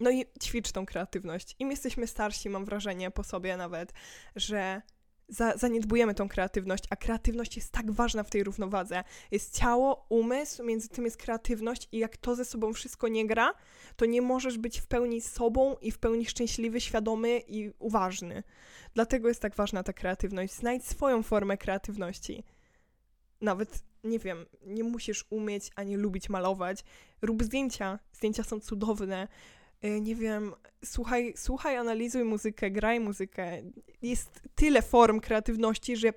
No 0.00 0.10
i 0.10 0.24
ćwicz 0.42 0.72
tą 0.72 0.86
kreatywność. 0.86 1.56
Im 1.58 1.70
jesteśmy 1.70 2.06
starsi, 2.06 2.50
mam 2.50 2.64
wrażenie 2.64 3.10
po 3.10 3.24
sobie 3.24 3.56
nawet, 3.56 3.92
że 4.36 4.82
za, 5.28 5.56
zaniedbujemy 5.56 6.14
tą 6.14 6.28
kreatywność, 6.28 6.84
a 6.90 6.96
kreatywność 6.96 7.56
jest 7.56 7.72
tak 7.72 7.90
ważna 7.90 8.22
w 8.22 8.30
tej 8.30 8.44
równowadze. 8.44 9.04
Jest 9.30 9.58
ciało, 9.58 10.06
umysł, 10.08 10.64
między 10.64 10.88
tym 10.88 11.04
jest 11.04 11.16
kreatywność 11.16 11.88
i 11.92 11.98
jak 11.98 12.16
to 12.16 12.34
ze 12.34 12.44
sobą 12.44 12.72
wszystko 12.72 13.08
nie 13.08 13.26
gra, 13.26 13.54
to 13.96 14.06
nie 14.06 14.22
możesz 14.22 14.58
być 14.58 14.80
w 14.80 14.86
pełni 14.86 15.20
sobą 15.20 15.76
i 15.80 15.90
w 15.90 15.98
pełni 15.98 16.26
szczęśliwy, 16.26 16.80
świadomy 16.80 17.42
i 17.48 17.72
uważny. 17.78 18.42
Dlatego 18.94 19.28
jest 19.28 19.42
tak 19.42 19.54
ważna 19.54 19.82
ta 19.82 19.92
kreatywność. 19.92 20.52
Znajdź 20.52 20.86
swoją 20.86 21.22
formę 21.22 21.56
kreatywności. 21.56 22.44
Nawet, 23.40 23.84
nie 24.04 24.18
wiem, 24.18 24.46
nie 24.66 24.84
musisz 24.84 25.24
umieć 25.30 25.70
ani 25.76 25.96
lubić 25.96 26.28
malować. 26.28 26.84
Rób 27.22 27.42
zdjęcia. 27.42 27.98
Zdjęcia 28.12 28.42
są 28.42 28.60
cudowne. 28.60 29.28
Y, 29.84 30.00
nie 30.00 30.14
wiem, 30.14 30.54
słuchaj, 30.84 31.34
słuchaj, 31.36 31.76
analizuj 31.76 32.24
muzykę, 32.24 32.70
graj 32.70 33.00
muzykę. 33.00 33.62
Jest 34.02 34.42
tyle 34.54 34.82
form 34.82 35.20
kreatywności, 35.20 35.96
że 35.96 36.12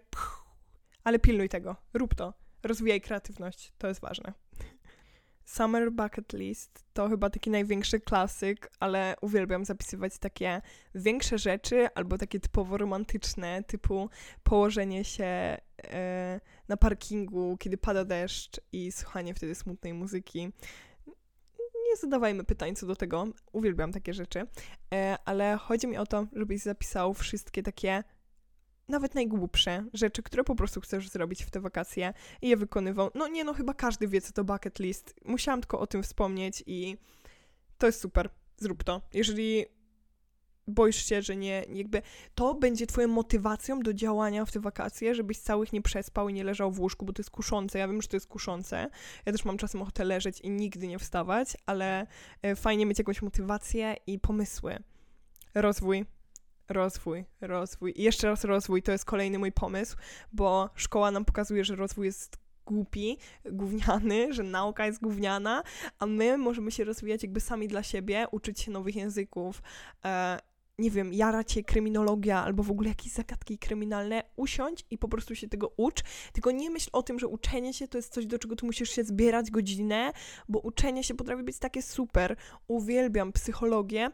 ale 1.03 1.19
pilnuj 1.19 1.49
tego, 1.49 1.75
rób 1.93 2.15
to, 2.15 2.33
rozwijaj 2.63 3.01
kreatywność, 3.01 3.73
to 3.77 3.87
jest 3.87 4.01
ważne. 4.01 4.33
Summer 5.45 5.91
Bucket 5.91 6.33
List 6.33 6.85
to 6.93 7.09
chyba 7.09 7.29
taki 7.29 7.49
największy 7.49 7.99
klasyk, 7.99 8.71
ale 8.79 9.15
uwielbiam 9.21 9.65
zapisywać 9.65 10.17
takie 10.17 10.61
większe 10.95 11.37
rzeczy 11.37 11.87
albo 11.95 12.17
takie 12.17 12.39
typowo 12.39 12.77
romantyczne, 12.77 13.63
typu 13.63 14.09
położenie 14.43 15.03
się 15.03 15.57
e, 15.83 16.39
na 16.67 16.77
parkingu, 16.77 17.57
kiedy 17.59 17.77
pada 17.77 18.05
deszcz 18.05 18.61
i 18.71 18.91
słuchanie 18.91 19.33
wtedy 19.33 19.55
smutnej 19.55 19.93
muzyki 19.93 20.51
nie 21.89 21.95
zadawajmy 21.95 22.43
pytań 22.43 22.75
co 22.75 22.85
do 22.85 22.95
tego. 22.95 23.27
Uwielbiam 23.51 23.91
takie 23.91 24.13
rzeczy. 24.13 24.47
E, 24.93 25.17
ale 25.25 25.57
chodzi 25.57 25.87
mi 25.87 25.97
o 25.97 26.05
to, 26.05 26.27
żebyś 26.33 26.61
zapisał 26.61 27.13
wszystkie 27.13 27.63
takie 27.63 28.03
nawet 28.87 29.15
najgłupsze 29.15 29.85
rzeczy, 29.93 30.23
które 30.23 30.43
po 30.43 30.55
prostu 30.55 30.81
chcesz 30.81 31.09
zrobić 31.09 31.43
w 31.43 31.51
te 31.51 31.59
wakacje 31.59 32.13
i 32.41 32.49
je 32.49 32.57
wykonywał. 32.57 33.11
No 33.15 33.27
nie 33.27 33.43
no, 33.43 33.53
chyba 33.53 33.73
każdy 33.73 34.07
wie, 34.07 34.21
co 34.21 34.33
to 34.33 34.43
bucket 34.43 34.79
list. 34.79 35.15
Musiałam 35.25 35.61
tylko 35.61 35.79
o 35.79 35.87
tym 35.87 36.03
wspomnieć 36.03 36.63
i 36.65 36.97
to 37.77 37.85
jest 37.85 38.01
super. 38.01 38.29
Zrób 38.57 38.83
to. 38.83 39.01
Jeżeli 39.13 39.65
boisz 40.69 41.05
się, 41.05 41.21
że 41.21 41.35
nie, 41.35 41.65
jakby 41.73 42.01
to 42.35 42.53
będzie 42.55 42.87
twoją 42.87 43.07
motywacją 43.07 43.79
do 43.79 43.93
działania 43.93 44.45
w 44.45 44.51
te 44.51 44.59
wakacje, 44.59 45.15
żebyś 45.15 45.37
całych 45.37 45.73
nie 45.73 45.81
przespał 45.81 46.29
i 46.29 46.33
nie 46.33 46.43
leżał 46.43 46.71
w 46.71 46.79
łóżku, 46.79 47.05
bo 47.05 47.13
to 47.13 47.19
jest 47.19 47.29
kuszące. 47.29 47.79
Ja 47.79 47.87
wiem, 47.87 48.01
że 48.01 48.07
to 48.07 48.15
jest 48.15 48.27
kuszące. 48.27 48.89
Ja 49.25 49.31
też 49.31 49.45
mam 49.45 49.57
czasem 49.57 49.81
ochotę 49.81 50.03
leżeć 50.03 50.41
i 50.41 50.49
nigdy 50.49 50.87
nie 50.87 50.99
wstawać, 50.99 51.57
ale 51.65 52.07
e, 52.41 52.55
fajnie 52.55 52.85
mieć 52.85 52.99
jakąś 52.99 53.21
motywację 53.21 53.95
i 54.07 54.19
pomysły. 54.19 54.77
Rozwój, 55.55 56.05
rozwój, 56.69 57.25
rozwój. 57.41 57.93
I 57.95 58.03
jeszcze 58.03 58.27
raz 58.27 58.43
rozwój 58.43 58.83
to 58.83 58.91
jest 58.91 59.05
kolejny 59.05 59.39
mój 59.39 59.51
pomysł, 59.51 59.97
bo 60.33 60.69
szkoła 60.75 61.11
nam 61.11 61.25
pokazuje, 61.25 61.65
że 61.65 61.75
rozwój 61.75 62.05
jest 62.05 62.37
głupi, 62.69 63.17
gówniany, 63.45 64.27
że 64.33 64.43
nauka 64.43 64.85
jest 64.85 65.01
gówniana, 65.01 65.63
a 65.99 66.05
my 66.05 66.37
możemy 66.37 66.71
się 66.71 66.83
rozwijać 66.83 67.23
jakby 67.23 67.39
sami 67.39 67.67
dla 67.67 67.83
siebie, 67.83 68.27
uczyć 68.31 68.59
się 68.59 68.71
nowych 68.71 68.95
języków, 68.95 69.61
e, 70.05 70.39
nie 70.79 70.91
wiem, 70.91 71.13
jara 71.13 71.43
cię 71.43 71.63
kryminologia 71.63 72.43
albo 72.43 72.63
w 72.63 72.71
ogóle 72.71 72.89
jakieś 72.89 73.11
zagadki 73.11 73.57
kryminalne, 73.57 74.23
usiądź 74.35 74.85
i 74.91 74.97
po 74.97 75.07
prostu 75.07 75.35
się 75.35 75.47
tego 75.47 75.73
ucz. 75.77 76.03
Tylko 76.33 76.51
nie 76.51 76.69
myśl 76.69 76.89
o 76.93 77.03
tym, 77.03 77.19
że 77.19 77.27
uczenie 77.27 77.73
się 77.73 77.87
to 77.87 77.97
jest 77.97 78.13
coś, 78.13 78.25
do 78.25 78.39
czego 78.39 78.55
tu 78.55 78.65
musisz 78.65 78.89
się 78.89 79.03
zbierać 79.03 79.51
godzinę, 79.51 80.11
bo 80.49 80.59
uczenie 80.59 81.03
się 81.03 81.13
potrafi 81.13 81.43
być 81.43 81.59
takie 81.59 81.81
super. 81.81 82.35
Uwielbiam 82.67 83.31
psychologię. 83.31 84.11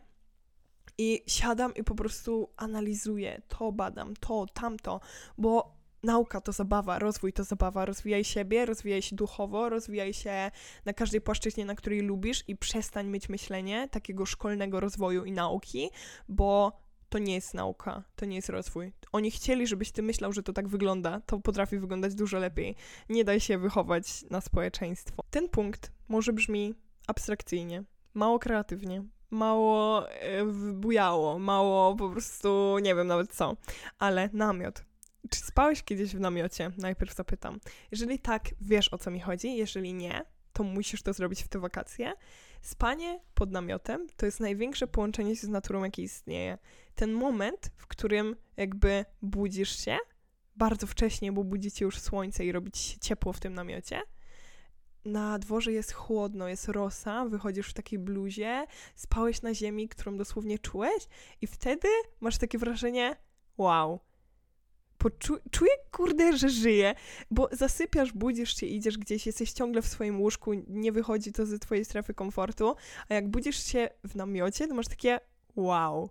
I 0.98 1.24
siadam 1.28 1.74
i 1.76 1.84
po 1.84 1.96
prostu 1.96 2.50
analizuję, 2.58 3.42
to 3.48 3.72
badam, 3.72 4.14
to, 4.16 4.46
tamto, 4.54 5.00
bo 5.38 5.75
nauka 6.06 6.42
to 6.42 6.52
zabawa, 6.52 7.00
rozwój 7.00 7.34
to 7.34 7.44
zabawa, 7.44 7.86
rozwijaj 7.86 8.24
siebie, 8.24 8.66
rozwijaj 8.66 9.02
się 9.02 9.16
duchowo, 9.16 9.70
rozwijaj 9.70 10.14
się 10.14 10.52
na 10.86 10.94
każdej 10.94 11.22
płaszczyźnie, 11.22 11.66
na 11.66 11.76
której 11.76 12.02
lubisz 12.02 12.44
i 12.48 12.56
przestań 12.56 13.08
mieć 13.08 13.30
myślenie 13.30 13.88
takiego 13.92 14.26
szkolnego 14.26 14.80
rozwoju 14.80 15.26
i 15.26 15.32
nauki, 15.32 15.90
bo 16.30 16.72
to 17.10 17.20
nie 17.20 17.34
jest 17.34 17.54
nauka, 17.54 18.04
to 18.16 18.26
nie 18.26 18.36
jest 18.36 18.50
rozwój. 18.50 18.92
Oni 19.12 19.32
chcieli, 19.32 19.68
żebyś 19.68 19.92
ty 19.92 20.02
myślał, 20.02 20.34
że 20.34 20.44
to 20.44 20.54
tak 20.54 20.68
wygląda, 20.68 21.22
to 21.26 21.40
potrafi 21.40 21.80
wyglądać 21.80 22.16
dużo 22.16 22.40
lepiej. 22.40 22.76
Nie 23.10 23.24
daj 23.24 23.40
się 23.40 23.58
wychować 23.58 24.26
na 24.30 24.42
społeczeństwo. 24.42 25.24
Ten 25.30 25.50
punkt 25.50 25.92
może 26.08 26.34
brzmi 26.34 26.74
abstrakcyjnie, 27.08 27.84
mało 28.14 28.40
kreatywnie, 28.40 29.04
mało 29.32 30.10
e, 30.10 30.46
bujało, 30.74 31.40
mało 31.40 31.96
po 31.96 32.10
prostu 32.10 32.80
nie 32.82 32.96
wiem 32.96 33.08
nawet 33.08 33.34
co, 33.34 33.56
ale 34.00 34.30
namiot 34.34 34.84
czy 35.30 35.40
spałeś 35.40 35.84
kiedyś 35.84 36.16
w 36.16 36.20
namiocie? 36.20 36.72
Najpierw 36.78 37.16
zapytam. 37.16 37.60
Jeżeli 37.92 38.20
tak, 38.20 38.50
wiesz 38.62 38.94
o 38.94 38.98
co 38.98 39.12
mi 39.12 39.20
chodzi. 39.20 39.58
Jeżeli 39.58 39.94
nie, 39.94 40.26
to 40.54 40.64
musisz 40.64 41.02
to 41.02 41.14
zrobić 41.14 41.44
w 41.44 41.48
te 41.48 41.60
wakacje. 41.60 42.14
Spanie 42.62 43.20
pod 43.34 43.52
namiotem 43.52 44.08
to 44.18 44.26
jest 44.26 44.40
największe 44.40 44.88
połączenie 44.88 45.36
się 45.36 45.48
z 45.48 45.50
naturą, 45.50 45.84
jakie 45.84 46.02
istnieje. 46.02 46.58
Ten 46.96 47.14
moment, 47.14 47.72
w 47.78 47.88
którym 47.88 48.36
jakby 48.58 49.06
budzisz 49.22 49.86
się 49.86 49.98
bardzo 50.56 50.88
wcześnie, 50.88 51.32
bo 51.32 51.44
budzi 51.44 51.72
cię 51.72 51.86
już 51.86 52.00
słońce 52.00 52.46
i 52.46 52.52
robi 52.52 52.72
ci 52.72 52.84
się 52.84 53.00
ciepło 53.00 53.34
w 53.34 53.40
tym 53.40 53.54
namiocie. 53.54 54.02
Na 55.06 55.40
dworze 55.40 55.72
jest 55.72 55.94
chłodno, 55.94 56.48
jest 56.48 56.68
rosa, 56.68 57.26
wychodzisz 57.26 57.70
w 57.70 57.74
takiej 57.74 58.00
bluzie, 58.00 58.66
spałeś 58.96 59.42
na 59.42 59.54
ziemi, 59.54 59.90
którą 59.90 60.18
dosłownie 60.18 60.60
czułeś 60.60 61.08
i 61.42 61.48
wtedy 61.48 61.88
masz 62.20 62.38
takie 62.38 62.58
wrażenie, 62.58 63.16
wow, 63.58 64.00
Poczu- 65.06 65.40
czuję, 65.52 65.72
kurde, 65.92 66.38
że 66.38 66.50
żyję, 66.50 66.96
bo 67.32 67.50
zasypiasz, 67.52 68.14
budzisz 68.14 68.58
się, 68.58 68.66
idziesz 68.66 68.98
gdzieś, 68.98 69.26
jesteś 69.26 69.52
ciągle 69.52 69.82
w 69.82 69.88
swoim 69.88 70.22
łóżku, 70.22 70.52
nie 70.68 70.92
wychodzi 70.92 71.32
to 71.32 71.46
ze 71.46 71.60
twojej 71.60 71.86
strefy 71.86 72.14
komfortu, 72.14 72.76
a 73.10 73.14
jak 73.14 73.28
budzisz 73.28 73.64
się 73.64 73.90
w 74.04 74.16
namiocie, 74.16 74.68
to 74.68 74.76
masz 74.76 74.88
takie 74.88 75.20
wow, 75.56 76.10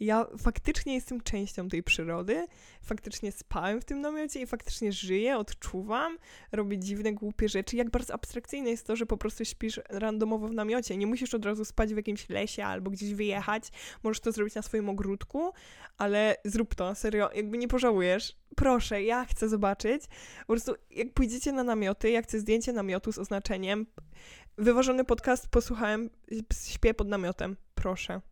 ja 0.00 0.26
faktycznie 0.38 0.94
jestem 0.94 1.20
częścią 1.20 1.68
tej 1.68 1.82
przyrody, 1.82 2.46
faktycznie 2.82 3.32
spałem 3.32 3.80
w 3.80 3.84
tym 3.84 4.00
namiocie 4.00 4.40
i 4.40 4.46
faktycznie 4.46 4.92
żyję, 4.92 5.36
odczuwam, 5.36 6.18
robię 6.52 6.78
dziwne, 6.78 7.12
głupie 7.12 7.48
rzeczy. 7.48 7.76
Jak 7.76 7.90
bardzo 7.90 8.14
abstrakcyjne 8.14 8.70
jest 8.70 8.86
to, 8.86 8.96
że 8.96 9.06
po 9.06 9.16
prostu 9.16 9.44
śpisz 9.44 9.80
randomowo 9.88 10.48
w 10.48 10.52
namiocie. 10.52 10.96
Nie 10.96 11.06
musisz 11.06 11.34
od 11.34 11.44
razu 11.44 11.64
spać 11.64 11.94
w 11.94 11.96
jakimś 11.96 12.28
lesie 12.28 12.64
albo 12.64 12.90
gdzieś 12.90 13.14
wyjechać. 13.14 13.68
Możesz 14.02 14.20
to 14.20 14.32
zrobić 14.32 14.54
na 14.54 14.62
swoim 14.62 14.88
ogródku, 14.88 15.52
ale 15.98 16.36
zrób 16.44 16.74
to, 16.74 16.94
serio, 16.94 17.30
jakby 17.34 17.58
nie 17.58 17.68
pożałujesz. 17.68 18.36
Proszę, 18.56 19.02
ja 19.02 19.24
chcę 19.24 19.48
zobaczyć. 19.48 20.02
Po 20.40 20.46
prostu 20.46 20.74
jak 20.90 21.14
pójdziecie 21.14 21.52
na 21.52 21.64
namioty, 21.64 22.10
ja 22.10 22.22
chcę 22.22 22.38
zdjęcie 22.38 22.72
namiotu 22.72 23.12
z 23.12 23.18
oznaczeniem 23.18 23.86
wyważony 24.58 25.04
podcast 25.04 25.48
posłuchałem, 25.48 26.10
śpię 26.52 26.94
pod 26.94 27.08
namiotem. 27.08 27.56
Proszę 27.74 28.29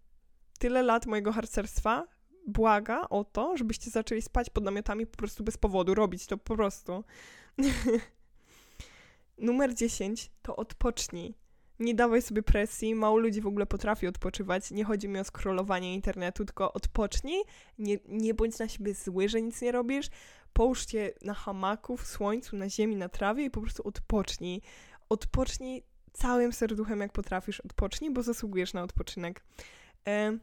tyle 0.58 0.82
lat 0.82 1.06
mojego 1.06 1.32
harcerstwa 1.32 2.06
błaga 2.46 3.08
o 3.10 3.24
to, 3.24 3.56
żebyście 3.56 3.90
zaczęli 3.90 4.22
spać 4.22 4.50
pod 4.50 4.64
namiotami 4.64 5.06
po 5.06 5.16
prostu 5.16 5.44
bez 5.44 5.56
powodu, 5.56 5.94
robić 5.94 6.26
to 6.26 6.38
po 6.38 6.56
prostu. 6.56 7.04
Numer 9.38 9.74
10 9.74 10.30
to 10.42 10.56
odpocznij. 10.56 11.34
nie 11.78 11.94
dawaj 11.94 12.22
sobie 12.22 12.42
presji, 12.42 12.94
mało 12.94 13.18
ludzi 13.18 13.40
w 13.40 13.46
ogóle 13.46 13.66
potrafi 13.66 14.06
odpoczywać, 14.06 14.70
nie 14.70 14.84
chodzi 14.84 15.08
mi 15.08 15.18
o 15.18 15.24
scrollowanie 15.24 15.94
internetu, 15.94 16.44
tylko 16.44 16.72
odpocznij, 16.72 17.42
nie, 17.78 17.98
nie 18.08 18.34
bądź 18.34 18.58
na 18.58 18.68
siebie 18.68 18.94
zły, 18.94 19.28
że 19.28 19.42
nic 19.42 19.62
nie 19.62 19.72
robisz, 19.72 20.06
połóż 20.52 20.86
się 20.86 21.10
na 21.22 21.34
hamaku, 21.34 21.96
w 21.96 22.06
słońcu, 22.06 22.56
na 22.56 22.68
ziemi, 22.68 22.96
na 22.96 23.08
trawie 23.08 23.44
i 23.44 23.50
po 23.50 23.60
prostu 23.60 23.88
odpocznij. 23.88 24.62
Odpocznij 25.08 25.82
całym 26.12 26.52
serduchem, 26.52 27.00
jak 27.00 27.12
potrafisz, 27.12 27.60
odpocznij, 27.60 28.10
bo 28.10 28.22
zasługujesz 28.22 28.72
na 28.72 28.82
odpoczynek. 28.82 29.44
E, 30.08 30.38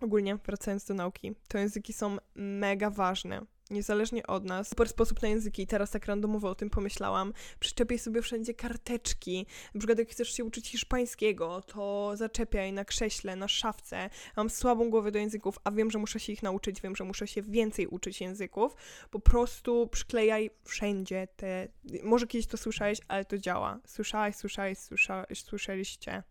ogólnie, 0.00 0.38
wracając 0.46 0.84
do 0.84 0.94
nauki, 0.94 1.34
to 1.48 1.58
języki 1.58 1.92
są 1.92 2.16
mega 2.34 2.90
ważne 2.90 3.46
niezależnie 3.70 4.26
od 4.26 4.44
nas. 4.44 4.68
Super 4.68 4.88
sposób 4.88 5.22
na 5.22 5.28
języki, 5.28 5.66
teraz 5.66 5.90
tak 5.90 6.06
randomowo 6.06 6.50
o 6.50 6.54
tym 6.54 6.70
pomyślałam. 6.70 7.32
Przyczepiaj 7.60 7.98
sobie 7.98 8.22
wszędzie 8.22 8.54
karteczki. 8.54 9.46
Na 9.74 9.78
przykład 9.78 9.98
jak 9.98 10.08
chcesz 10.08 10.32
się 10.32 10.44
uczyć 10.44 10.68
hiszpańskiego, 10.68 11.62
to 11.62 12.12
zaczepiaj 12.16 12.72
na 12.72 12.84
krześle, 12.84 13.36
na 13.36 13.48
szafce. 13.48 14.10
Mam 14.36 14.50
słabą 14.50 14.90
głowę 14.90 15.12
do 15.12 15.18
języków, 15.18 15.58
a 15.64 15.70
wiem, 15.70 15.90
że 15.90 15.98
muszę 15.98 16.20
się 16.20 16.32
ich 16.32 16.42
nauczyć, 16.42 16.80
wiem, 16.80 16.96
że 16.96 17.04
muszę 17.04 17.26
się 17.26 17.42
więcej 17.42 17.86
uczyć 17.86 18.20
języków. 18.20 18.74
Po 19.10 19.20
prostu 19.20 19.88
przyklejaj 19.88 20.50
wszędzie 20.64 21.28
te... 21.36 21.68
Może 22.02 22.26
kiedyś 22.26 22.46
to 22.46 22.56
słyszałeś, 22.56 22.98
ale 23.08 23.24
to 23.24 23.38
działa. 23.38 23.80
Słyszałeś, 23.86 24.36
słyszałeś, 24.36 24.78
słyszałeś 24.78 25.42
słyszeliście. 25.42 26.22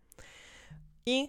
I 1.06 1.28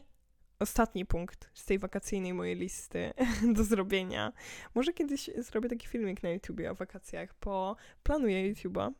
ostatni 0.59 1.05
punkt 1.05 1.49
z 1.53 1.65
tej 1.65 1.79
wakacyjnej 1.79 2.33
mojej 2.33 2.55
listy 2.55 3.13
do 3.55 3.63
zrobienia. 3.63 4.33
Może 4.75 4.93
kiedyś 4.93 5.29
zrobię 5.37 5.69
taki 5.69 5.87
filmik 5.87 6.23
na 6.23 6.29
YouTubie 6.29 6.71
o 6.71 6.75
wakacjach, 6.75 7.35
bo 7.45 7.75
planuję 8.03 8.53
YouTube'a. 8.53 8.91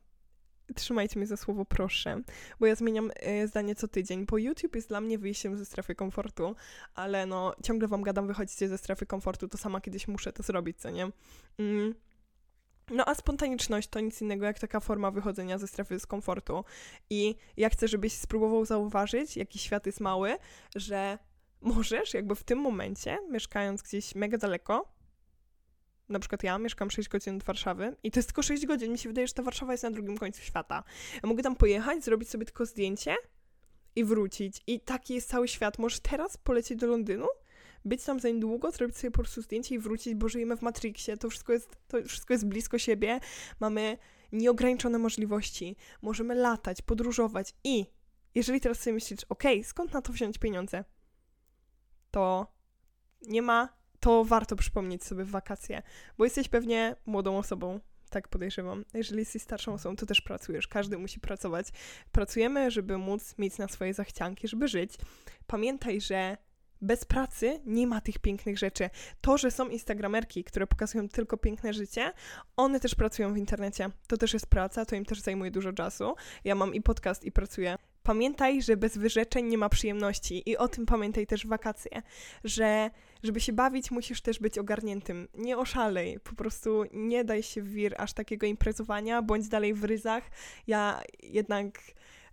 Trzymajcie 0.76 1.20
mnie 1.20 1.28
za 1.28 1.38
słowo 1.38 1.66
proszę, 1.66 2.22
bo 2.60 2.66
ja 2.66 2.76
zmieniam 2.76 3.12
e, 3.16 3.48
zdanie 3.48 3.76
co 3.76 3.88
tydzień, 3.88 4.26
bo 4.26 4.38
YouTube 4.38 4.76
jest 4.76 4.88
dla 4.90 5.02
mnie 5.02 5.18
wyjściem 5.18 5.58
ze 5.58 5.66
strefy 5.66 5.96
komfortu, 5.96 6.56
ale 6.96 7.26
no 7.26 7.56
ciągle 7.64 7.88
wam 7.88 8.02
gadam, 8.02 8.28
wychodzicie 8.28 8.68
ze 8.68 8.78
strefy 8.78 9.06
komfortu, 9.06 9.48
to 9.48 9.58
sama 9.58 9.82
kiedyś 9.82 10.08
muszę 10.08 10.34
to 10.34 10.44
zrobić, 10.44 10.78
co 10.80 10.90
nie? 10.90 11.08
Mm. 11.60 11.94
No 12.92 13.06
a 13.10 13.16
spontaniczność 13.16 13.88
to 13.88 14.00
nic 14.00 14.22
innego 14.22 14.46
jak 14.46 14.60
taka 14.60 14.80
forma 14.80 15.12
wychodzenia 15.12 15.58
ze 15.58 15.68
strefy 15.68 15.98
komfortu. 16.08 16.64
I 17.10 17.36
ja 17.58 17.70
chcę, 17.70 17.88
żebyś 17.88 18.14
spróbował 18.14 18.66
zauważyć, 18.66 19.38
jaki 19.38 19.60
świat 19.60 19.86
jest 19.86 20.00
mały, 20.00 20.38
że 20.76 21.18
możesz 21.62 22.14
jakby 22.14 22.36
w 22.36 22.44
tym 22.44 22.60
momencie, 22.60 23.18
mieszkając 23.32 23.82
gdzieś 23.82 24.16
mega 24.16 24.38
daleko, 24.38 24.96
na 26.10 26.20
przykład 26.20 26.44
ja 26.44 26.58
mieszkam 26.58 26.92
6 26.92 27.10
godzin 27.10 27.36
od 27.36 27.44
Warszawy 27.44 27.96
i 28.04 28.12
to 28.12 28.20
jest 28.20 28.30
tylko 28.30 28.44
6 28.44 28.66
godzin. 28.66 28.92
Mi 28.92 28.98
się 28.98 29.10
wydaje, 29.10 29.28
że 29.28 29.34
ta 29.34 29.44
Warszawa 29.44 29.72
jest 29.72 29.84
na 29.84 29.92
drugim 29.92 30.18
końcu 30.18 30.42
świata. 30.42 30.84
Ja 31.24 31.30
mogę 31.30 31.44
tam 31.44 31.56
pojechać, 31.56 32.04
zrobić 32.04 32.30
sobie 32.30 32.46
tylko 32.46 32.66
zdjęcie 32.66 33.16
i 33.96 34.04
wrócić. 34.04 34.62
I 34.68 34.80
taki 34.80 35.14
jest 35.14 35.30
cały 35.30 35.48
świat. 35.48 35.80
Możesz 35.80 36.00
teraz 36.00 36.38
polecieć 36.38 36.80
do 36.80 36.88
Londynu, 36.88 37.28
być 37.86 38.04
tam 38.04 38.20
za 38.20 38.30
niedługo, 38.30 38.72
zrobić 38.72 38.98
sobie 38.98 39.12
po 39.12 39.20
prostu 39.20 39.42
zdjęcie 39.42 39.76
i 39.76 39.80
wrócić, 39.80 40.16
bo 40.16 40.30
żyjemy 40.30 40.58
w 40.58 40.62
Matrixie. 40.62 41.18
To 41.18 41.30
wszystko 41.30 41.54
jest, 41.54 41.78
to 41.88 42.04
wszystko 42.04 42.34
jest 42.34 42.48
blisko 42.48 42.78
siebie. 42.78 43.20
Mamy 43.60 43.98
nieograniczone 44.32 44.98
możliwości. 44.98 45.76
Możemy 46.02 46.36
latać, 46.36 46.82
podróżować 46.82 47.54
i 47.64 47.86
jeżeli 48.36 48.62
teraz 48.62 48.80
sobie 48.80 48.94
myślisz, 48.94 49.20
ok, 49.30 49.44
skąd 49.64 49.94
na 49.94 50.02
to 50.02 50.14
wziąć 50.14 50.38
pieniądze? 50.38 50.84
To 52.16 52.48
nie 53.22 53.42
ma, 53.42 53.70
to 54.00 54.24
warto 54.24 54.56
przypomnieć 54.56 55.04
sobie 55.04 55.24
w 55.24 55.30
wakacje, 55.30 55.82
bo 56.18 56.24
jesteś 56.24 56.50
pewnie 56.50 56.96
młodą 57.06 57.38
osobą, 57.38 57.80
tak 58.10 58.28
podejrzewam. 58.28 58.86
Jeżeli 58.94 59.20
jesteś 59.20 59.42
starszą 59.42 59.74
osobą, 59.74 59.96
to 59.96 60.06
też 60.06 60.22
pracujesz. 60.22 60.68
Każdy 60.68 60.98
musi 60.98 61.20
pracować. 61.20 61.68
Pracujemy, 62.12 62.72
żeby 62.72 62.98
móc 62.98 63.38
mieć 63.38 63.58
na 63.58 63.68
swoje 63.68 63.94
zachcianki, 63.94 64.48
żeby 64.48 64.68
żyć. 64.68 64.94
Pamiętaj, 65.48 66.02
że 66.02 66.38
bez 66.82 67.06
pracy 67.06 67.60
nie 67.66 67.88
ma 67.88 68.02
tych 68.02 68.20
pięknych 68.20 68.58
rzeczy. 68.58 68.90
To, 69.22 69.38
że 69.38 69.52
są 69.52 69.70
instagramerki, 69.70 70.44
które 70.44 70.68
pokazują 70.68 71.10
tylko 71.10 71.38
piękne 71.38 71.74
życie, 71.74 72.14
one 72.56 72.80
też 72.80 72.96
pracują 72.96 73.34
w 73.34 73.38
internecie. 73.38 73.90
To 74.08 74.18
też 74.18 74.34
jest 74.34 74.48
praca, 74.48 74.86
to 74.86 74.96
im 74.96 75.06
też 75.06 75.22
zajmuje 75.22 75.52
dużo 75.52 75.74
czasu. 75.74 76.16
Ja 76.44 76.56
mam 76.56 76.74
i 76.74 76.82
podcast, 76.82 77.24
i 77.24 77.32
pracuję. 77.32 77.78
Pamiętaj, 78.06 78.62
że 78.62 78.78
bez 78.78 78.98
wyrzeczeń 78.98 79.46
nie 79.48 79.58
ma 79.58 79.70
przyjemności 79.70 80.50
i 80.50 80.58
o 80.58 80.68
tym 80.68 80.86
pamiętaj 80.86 81.28
też 81.28 81.46
w 81.46 81.50
wakacje, 81.50 82.02
że 82.44 82.90
żeby 83.24 83.40
się 83.40 83.54
bawić, 83.54 83.92
musisz 83.92 84.22
też 84.22 84.40
być 84.40 84.58
ogarniętym. 84.58 85.28
Nie 85.34 85.58
oszalej, 85.58 86.20
po 86.20 86.36
prostu 86.36 86.84
nie 86.94 87.24
daj 87.24 87.44
się 87.44 87.62
w 87.62 87.70
wir 87.70 88.02
aż 88.02 88.14
takiego 88.14 88.46
imprezowania, 88.46 89.22
bądź 89.22 89.48
dalej 89.48 89.74
w 89.74 89.84
ryzach. 89.84 90.24
Ja 90.68 91.02
jednak 91.24 91.80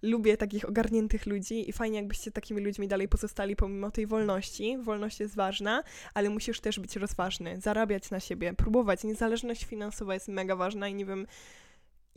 lubię 0.02 0.36
takich 0.36 0.68
ogarniętych 0.68 1.26
ludzi 1.26 1.68
i 1.70 1.72
fajnie, 1.72 1.96
jakbyście 1.96 2.30
takimi 2.30 2.60
ludźmi 2.60 2.88
dalej 2.88 3.08
pozostali 3.08 3.56
pomimo 3.56 3.90
tej 3.90 4.06
wolności. 4.06 4.78
Wolność 4.78 5.20
jest 5.20 5.34
ważna, 5.34 5.82
ale 6.14 6.30
musisz 6.30 6.60
też 6.60 6.80
być 6.80 6.96
rozważny, 6.96 7.60
zarabiać 7.60 8.10
na 8.10 8.20
siebie, 8.20 8.54
próbować. 8.54 9.04
Niezależność 9.04 9.64
finansowa 9.64 10.14
jest 10.14 10.28
mega 10.28 10.56
ważna 10.56 10.88
i 10.88 10.94
nie 10.94 11.04
wiem, 11.06 11.26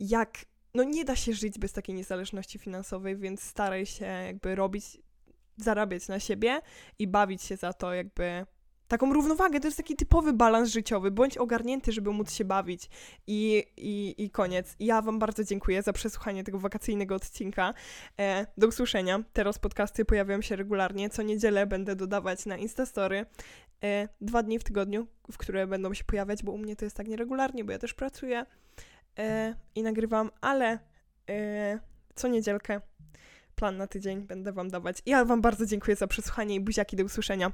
jak. 0.00 0.44
No 0.76 0.84
nie 0.84 1.04
da 1.04 1.16
się 1.16 1.32
żyć 1.32 1.58
bez 1.58 1.72
takiej 1.72 1.94
niezależności 1.94 2.58
finansowej, 2.58 3.16
więc 3.16 3.42
staraj 3.42 3.86
się 3.86 4.04
jakby 4.04 4.54
robić, 4.54 4.98
zarabiać 5.56 6.08
na 6.08 6.20
siebie 6.20 6.60
i 6.98 7.06
bawić 7.06 7.42
się 7.42 7.56
za 7.56 7.72
to, 7.72 7.94
jakby 7.94 8.46
taką 8.88 9.12
równowagę. 9.12 9.60
To 9.60 9.68
jest 9.68 9.76
taki 9.76 9.96
typowy 9.96 10.32
balans 10.32 10.70
życiowy. 10.70 11.10
Bądź 11.10 11.38
ogarnięty, 11.38 11.92
żeby 11.92 12.10
móc 12.10 12.32
się 12.32 12.44
bawić. 12.44 12.88
I, 13.26 13.64
i, 13.76 14.14
i 14.24 14.30
koniec. 14.30 14.76
Ja 14.80 15.02
Wam 15.02 15.18
bardzo 15.18 15.44
dziękuję 15.44 15.82
za 15.82 15.92
przesłuchanie 15.92 16.44
tego 16.44 16.58
wakacyjnego 16.58 17.14
odcinka. 17.14 17.74
E, 18.20 18.46
do 18.56 18.66
usłyszenia. 18.66 19.24
Teraz 19.32 19.58
podcasty 19.58 20.04
pojawiają 20.04 20.42
się 20.42 20.56
regularnie. 20.56 21.10
Co 21.10 21.22
niedzielę 21.22 21.66
będę 21.66 21.96
dodawać 21.96 22.46
na 22.46 22.56
Instastory. 22.56 23.26
E, 23.82 24.08
dwa 24.20 24.42
dni 24.42 24.58
w 24.58 24.64
tygodniu, 24.64 25.06
w 25.32 25.38
które 25.38 25.66
będą 25.66 25.94
się 25.94 26.04
pojawiać, 26.04 26.42
bo 26.42 26.52
u 26.52 26.58
mnie 26.58 26.76
to 26.76 26.84
jest 26.84 26.96
tak 26.96 27.08
nieregularnie, 27.08 27.64
bo 27.64 27.72
ja 27.72 27.78
też 27.78 27.94
pracuję 27.94 28.46
i 29.74 29.82
nagrywam, 29.82 30.30
ale 30.40 30.78
e, 31.30 31.78
co 32.14 32.28
niedzielkę 32.28 32.80
plan 33.54 33.76
na 33.76 33.86
tydzień 33.86 34.20
będę 34.20 34.52
Wam 34.52 34.70
dawać. 34.70 35.02
Ja 35.06 35.24
Wam 35.24 35.40
bardzo 35.40 35.66
dziękuję 35.66 35.96
za 35.96 36.06
przesłuchanie 36.06 36.54
i 36.54 36.60
buziaki 36.60 36.96
do 36.96 37.04
usłyszenia. 37.04 37.52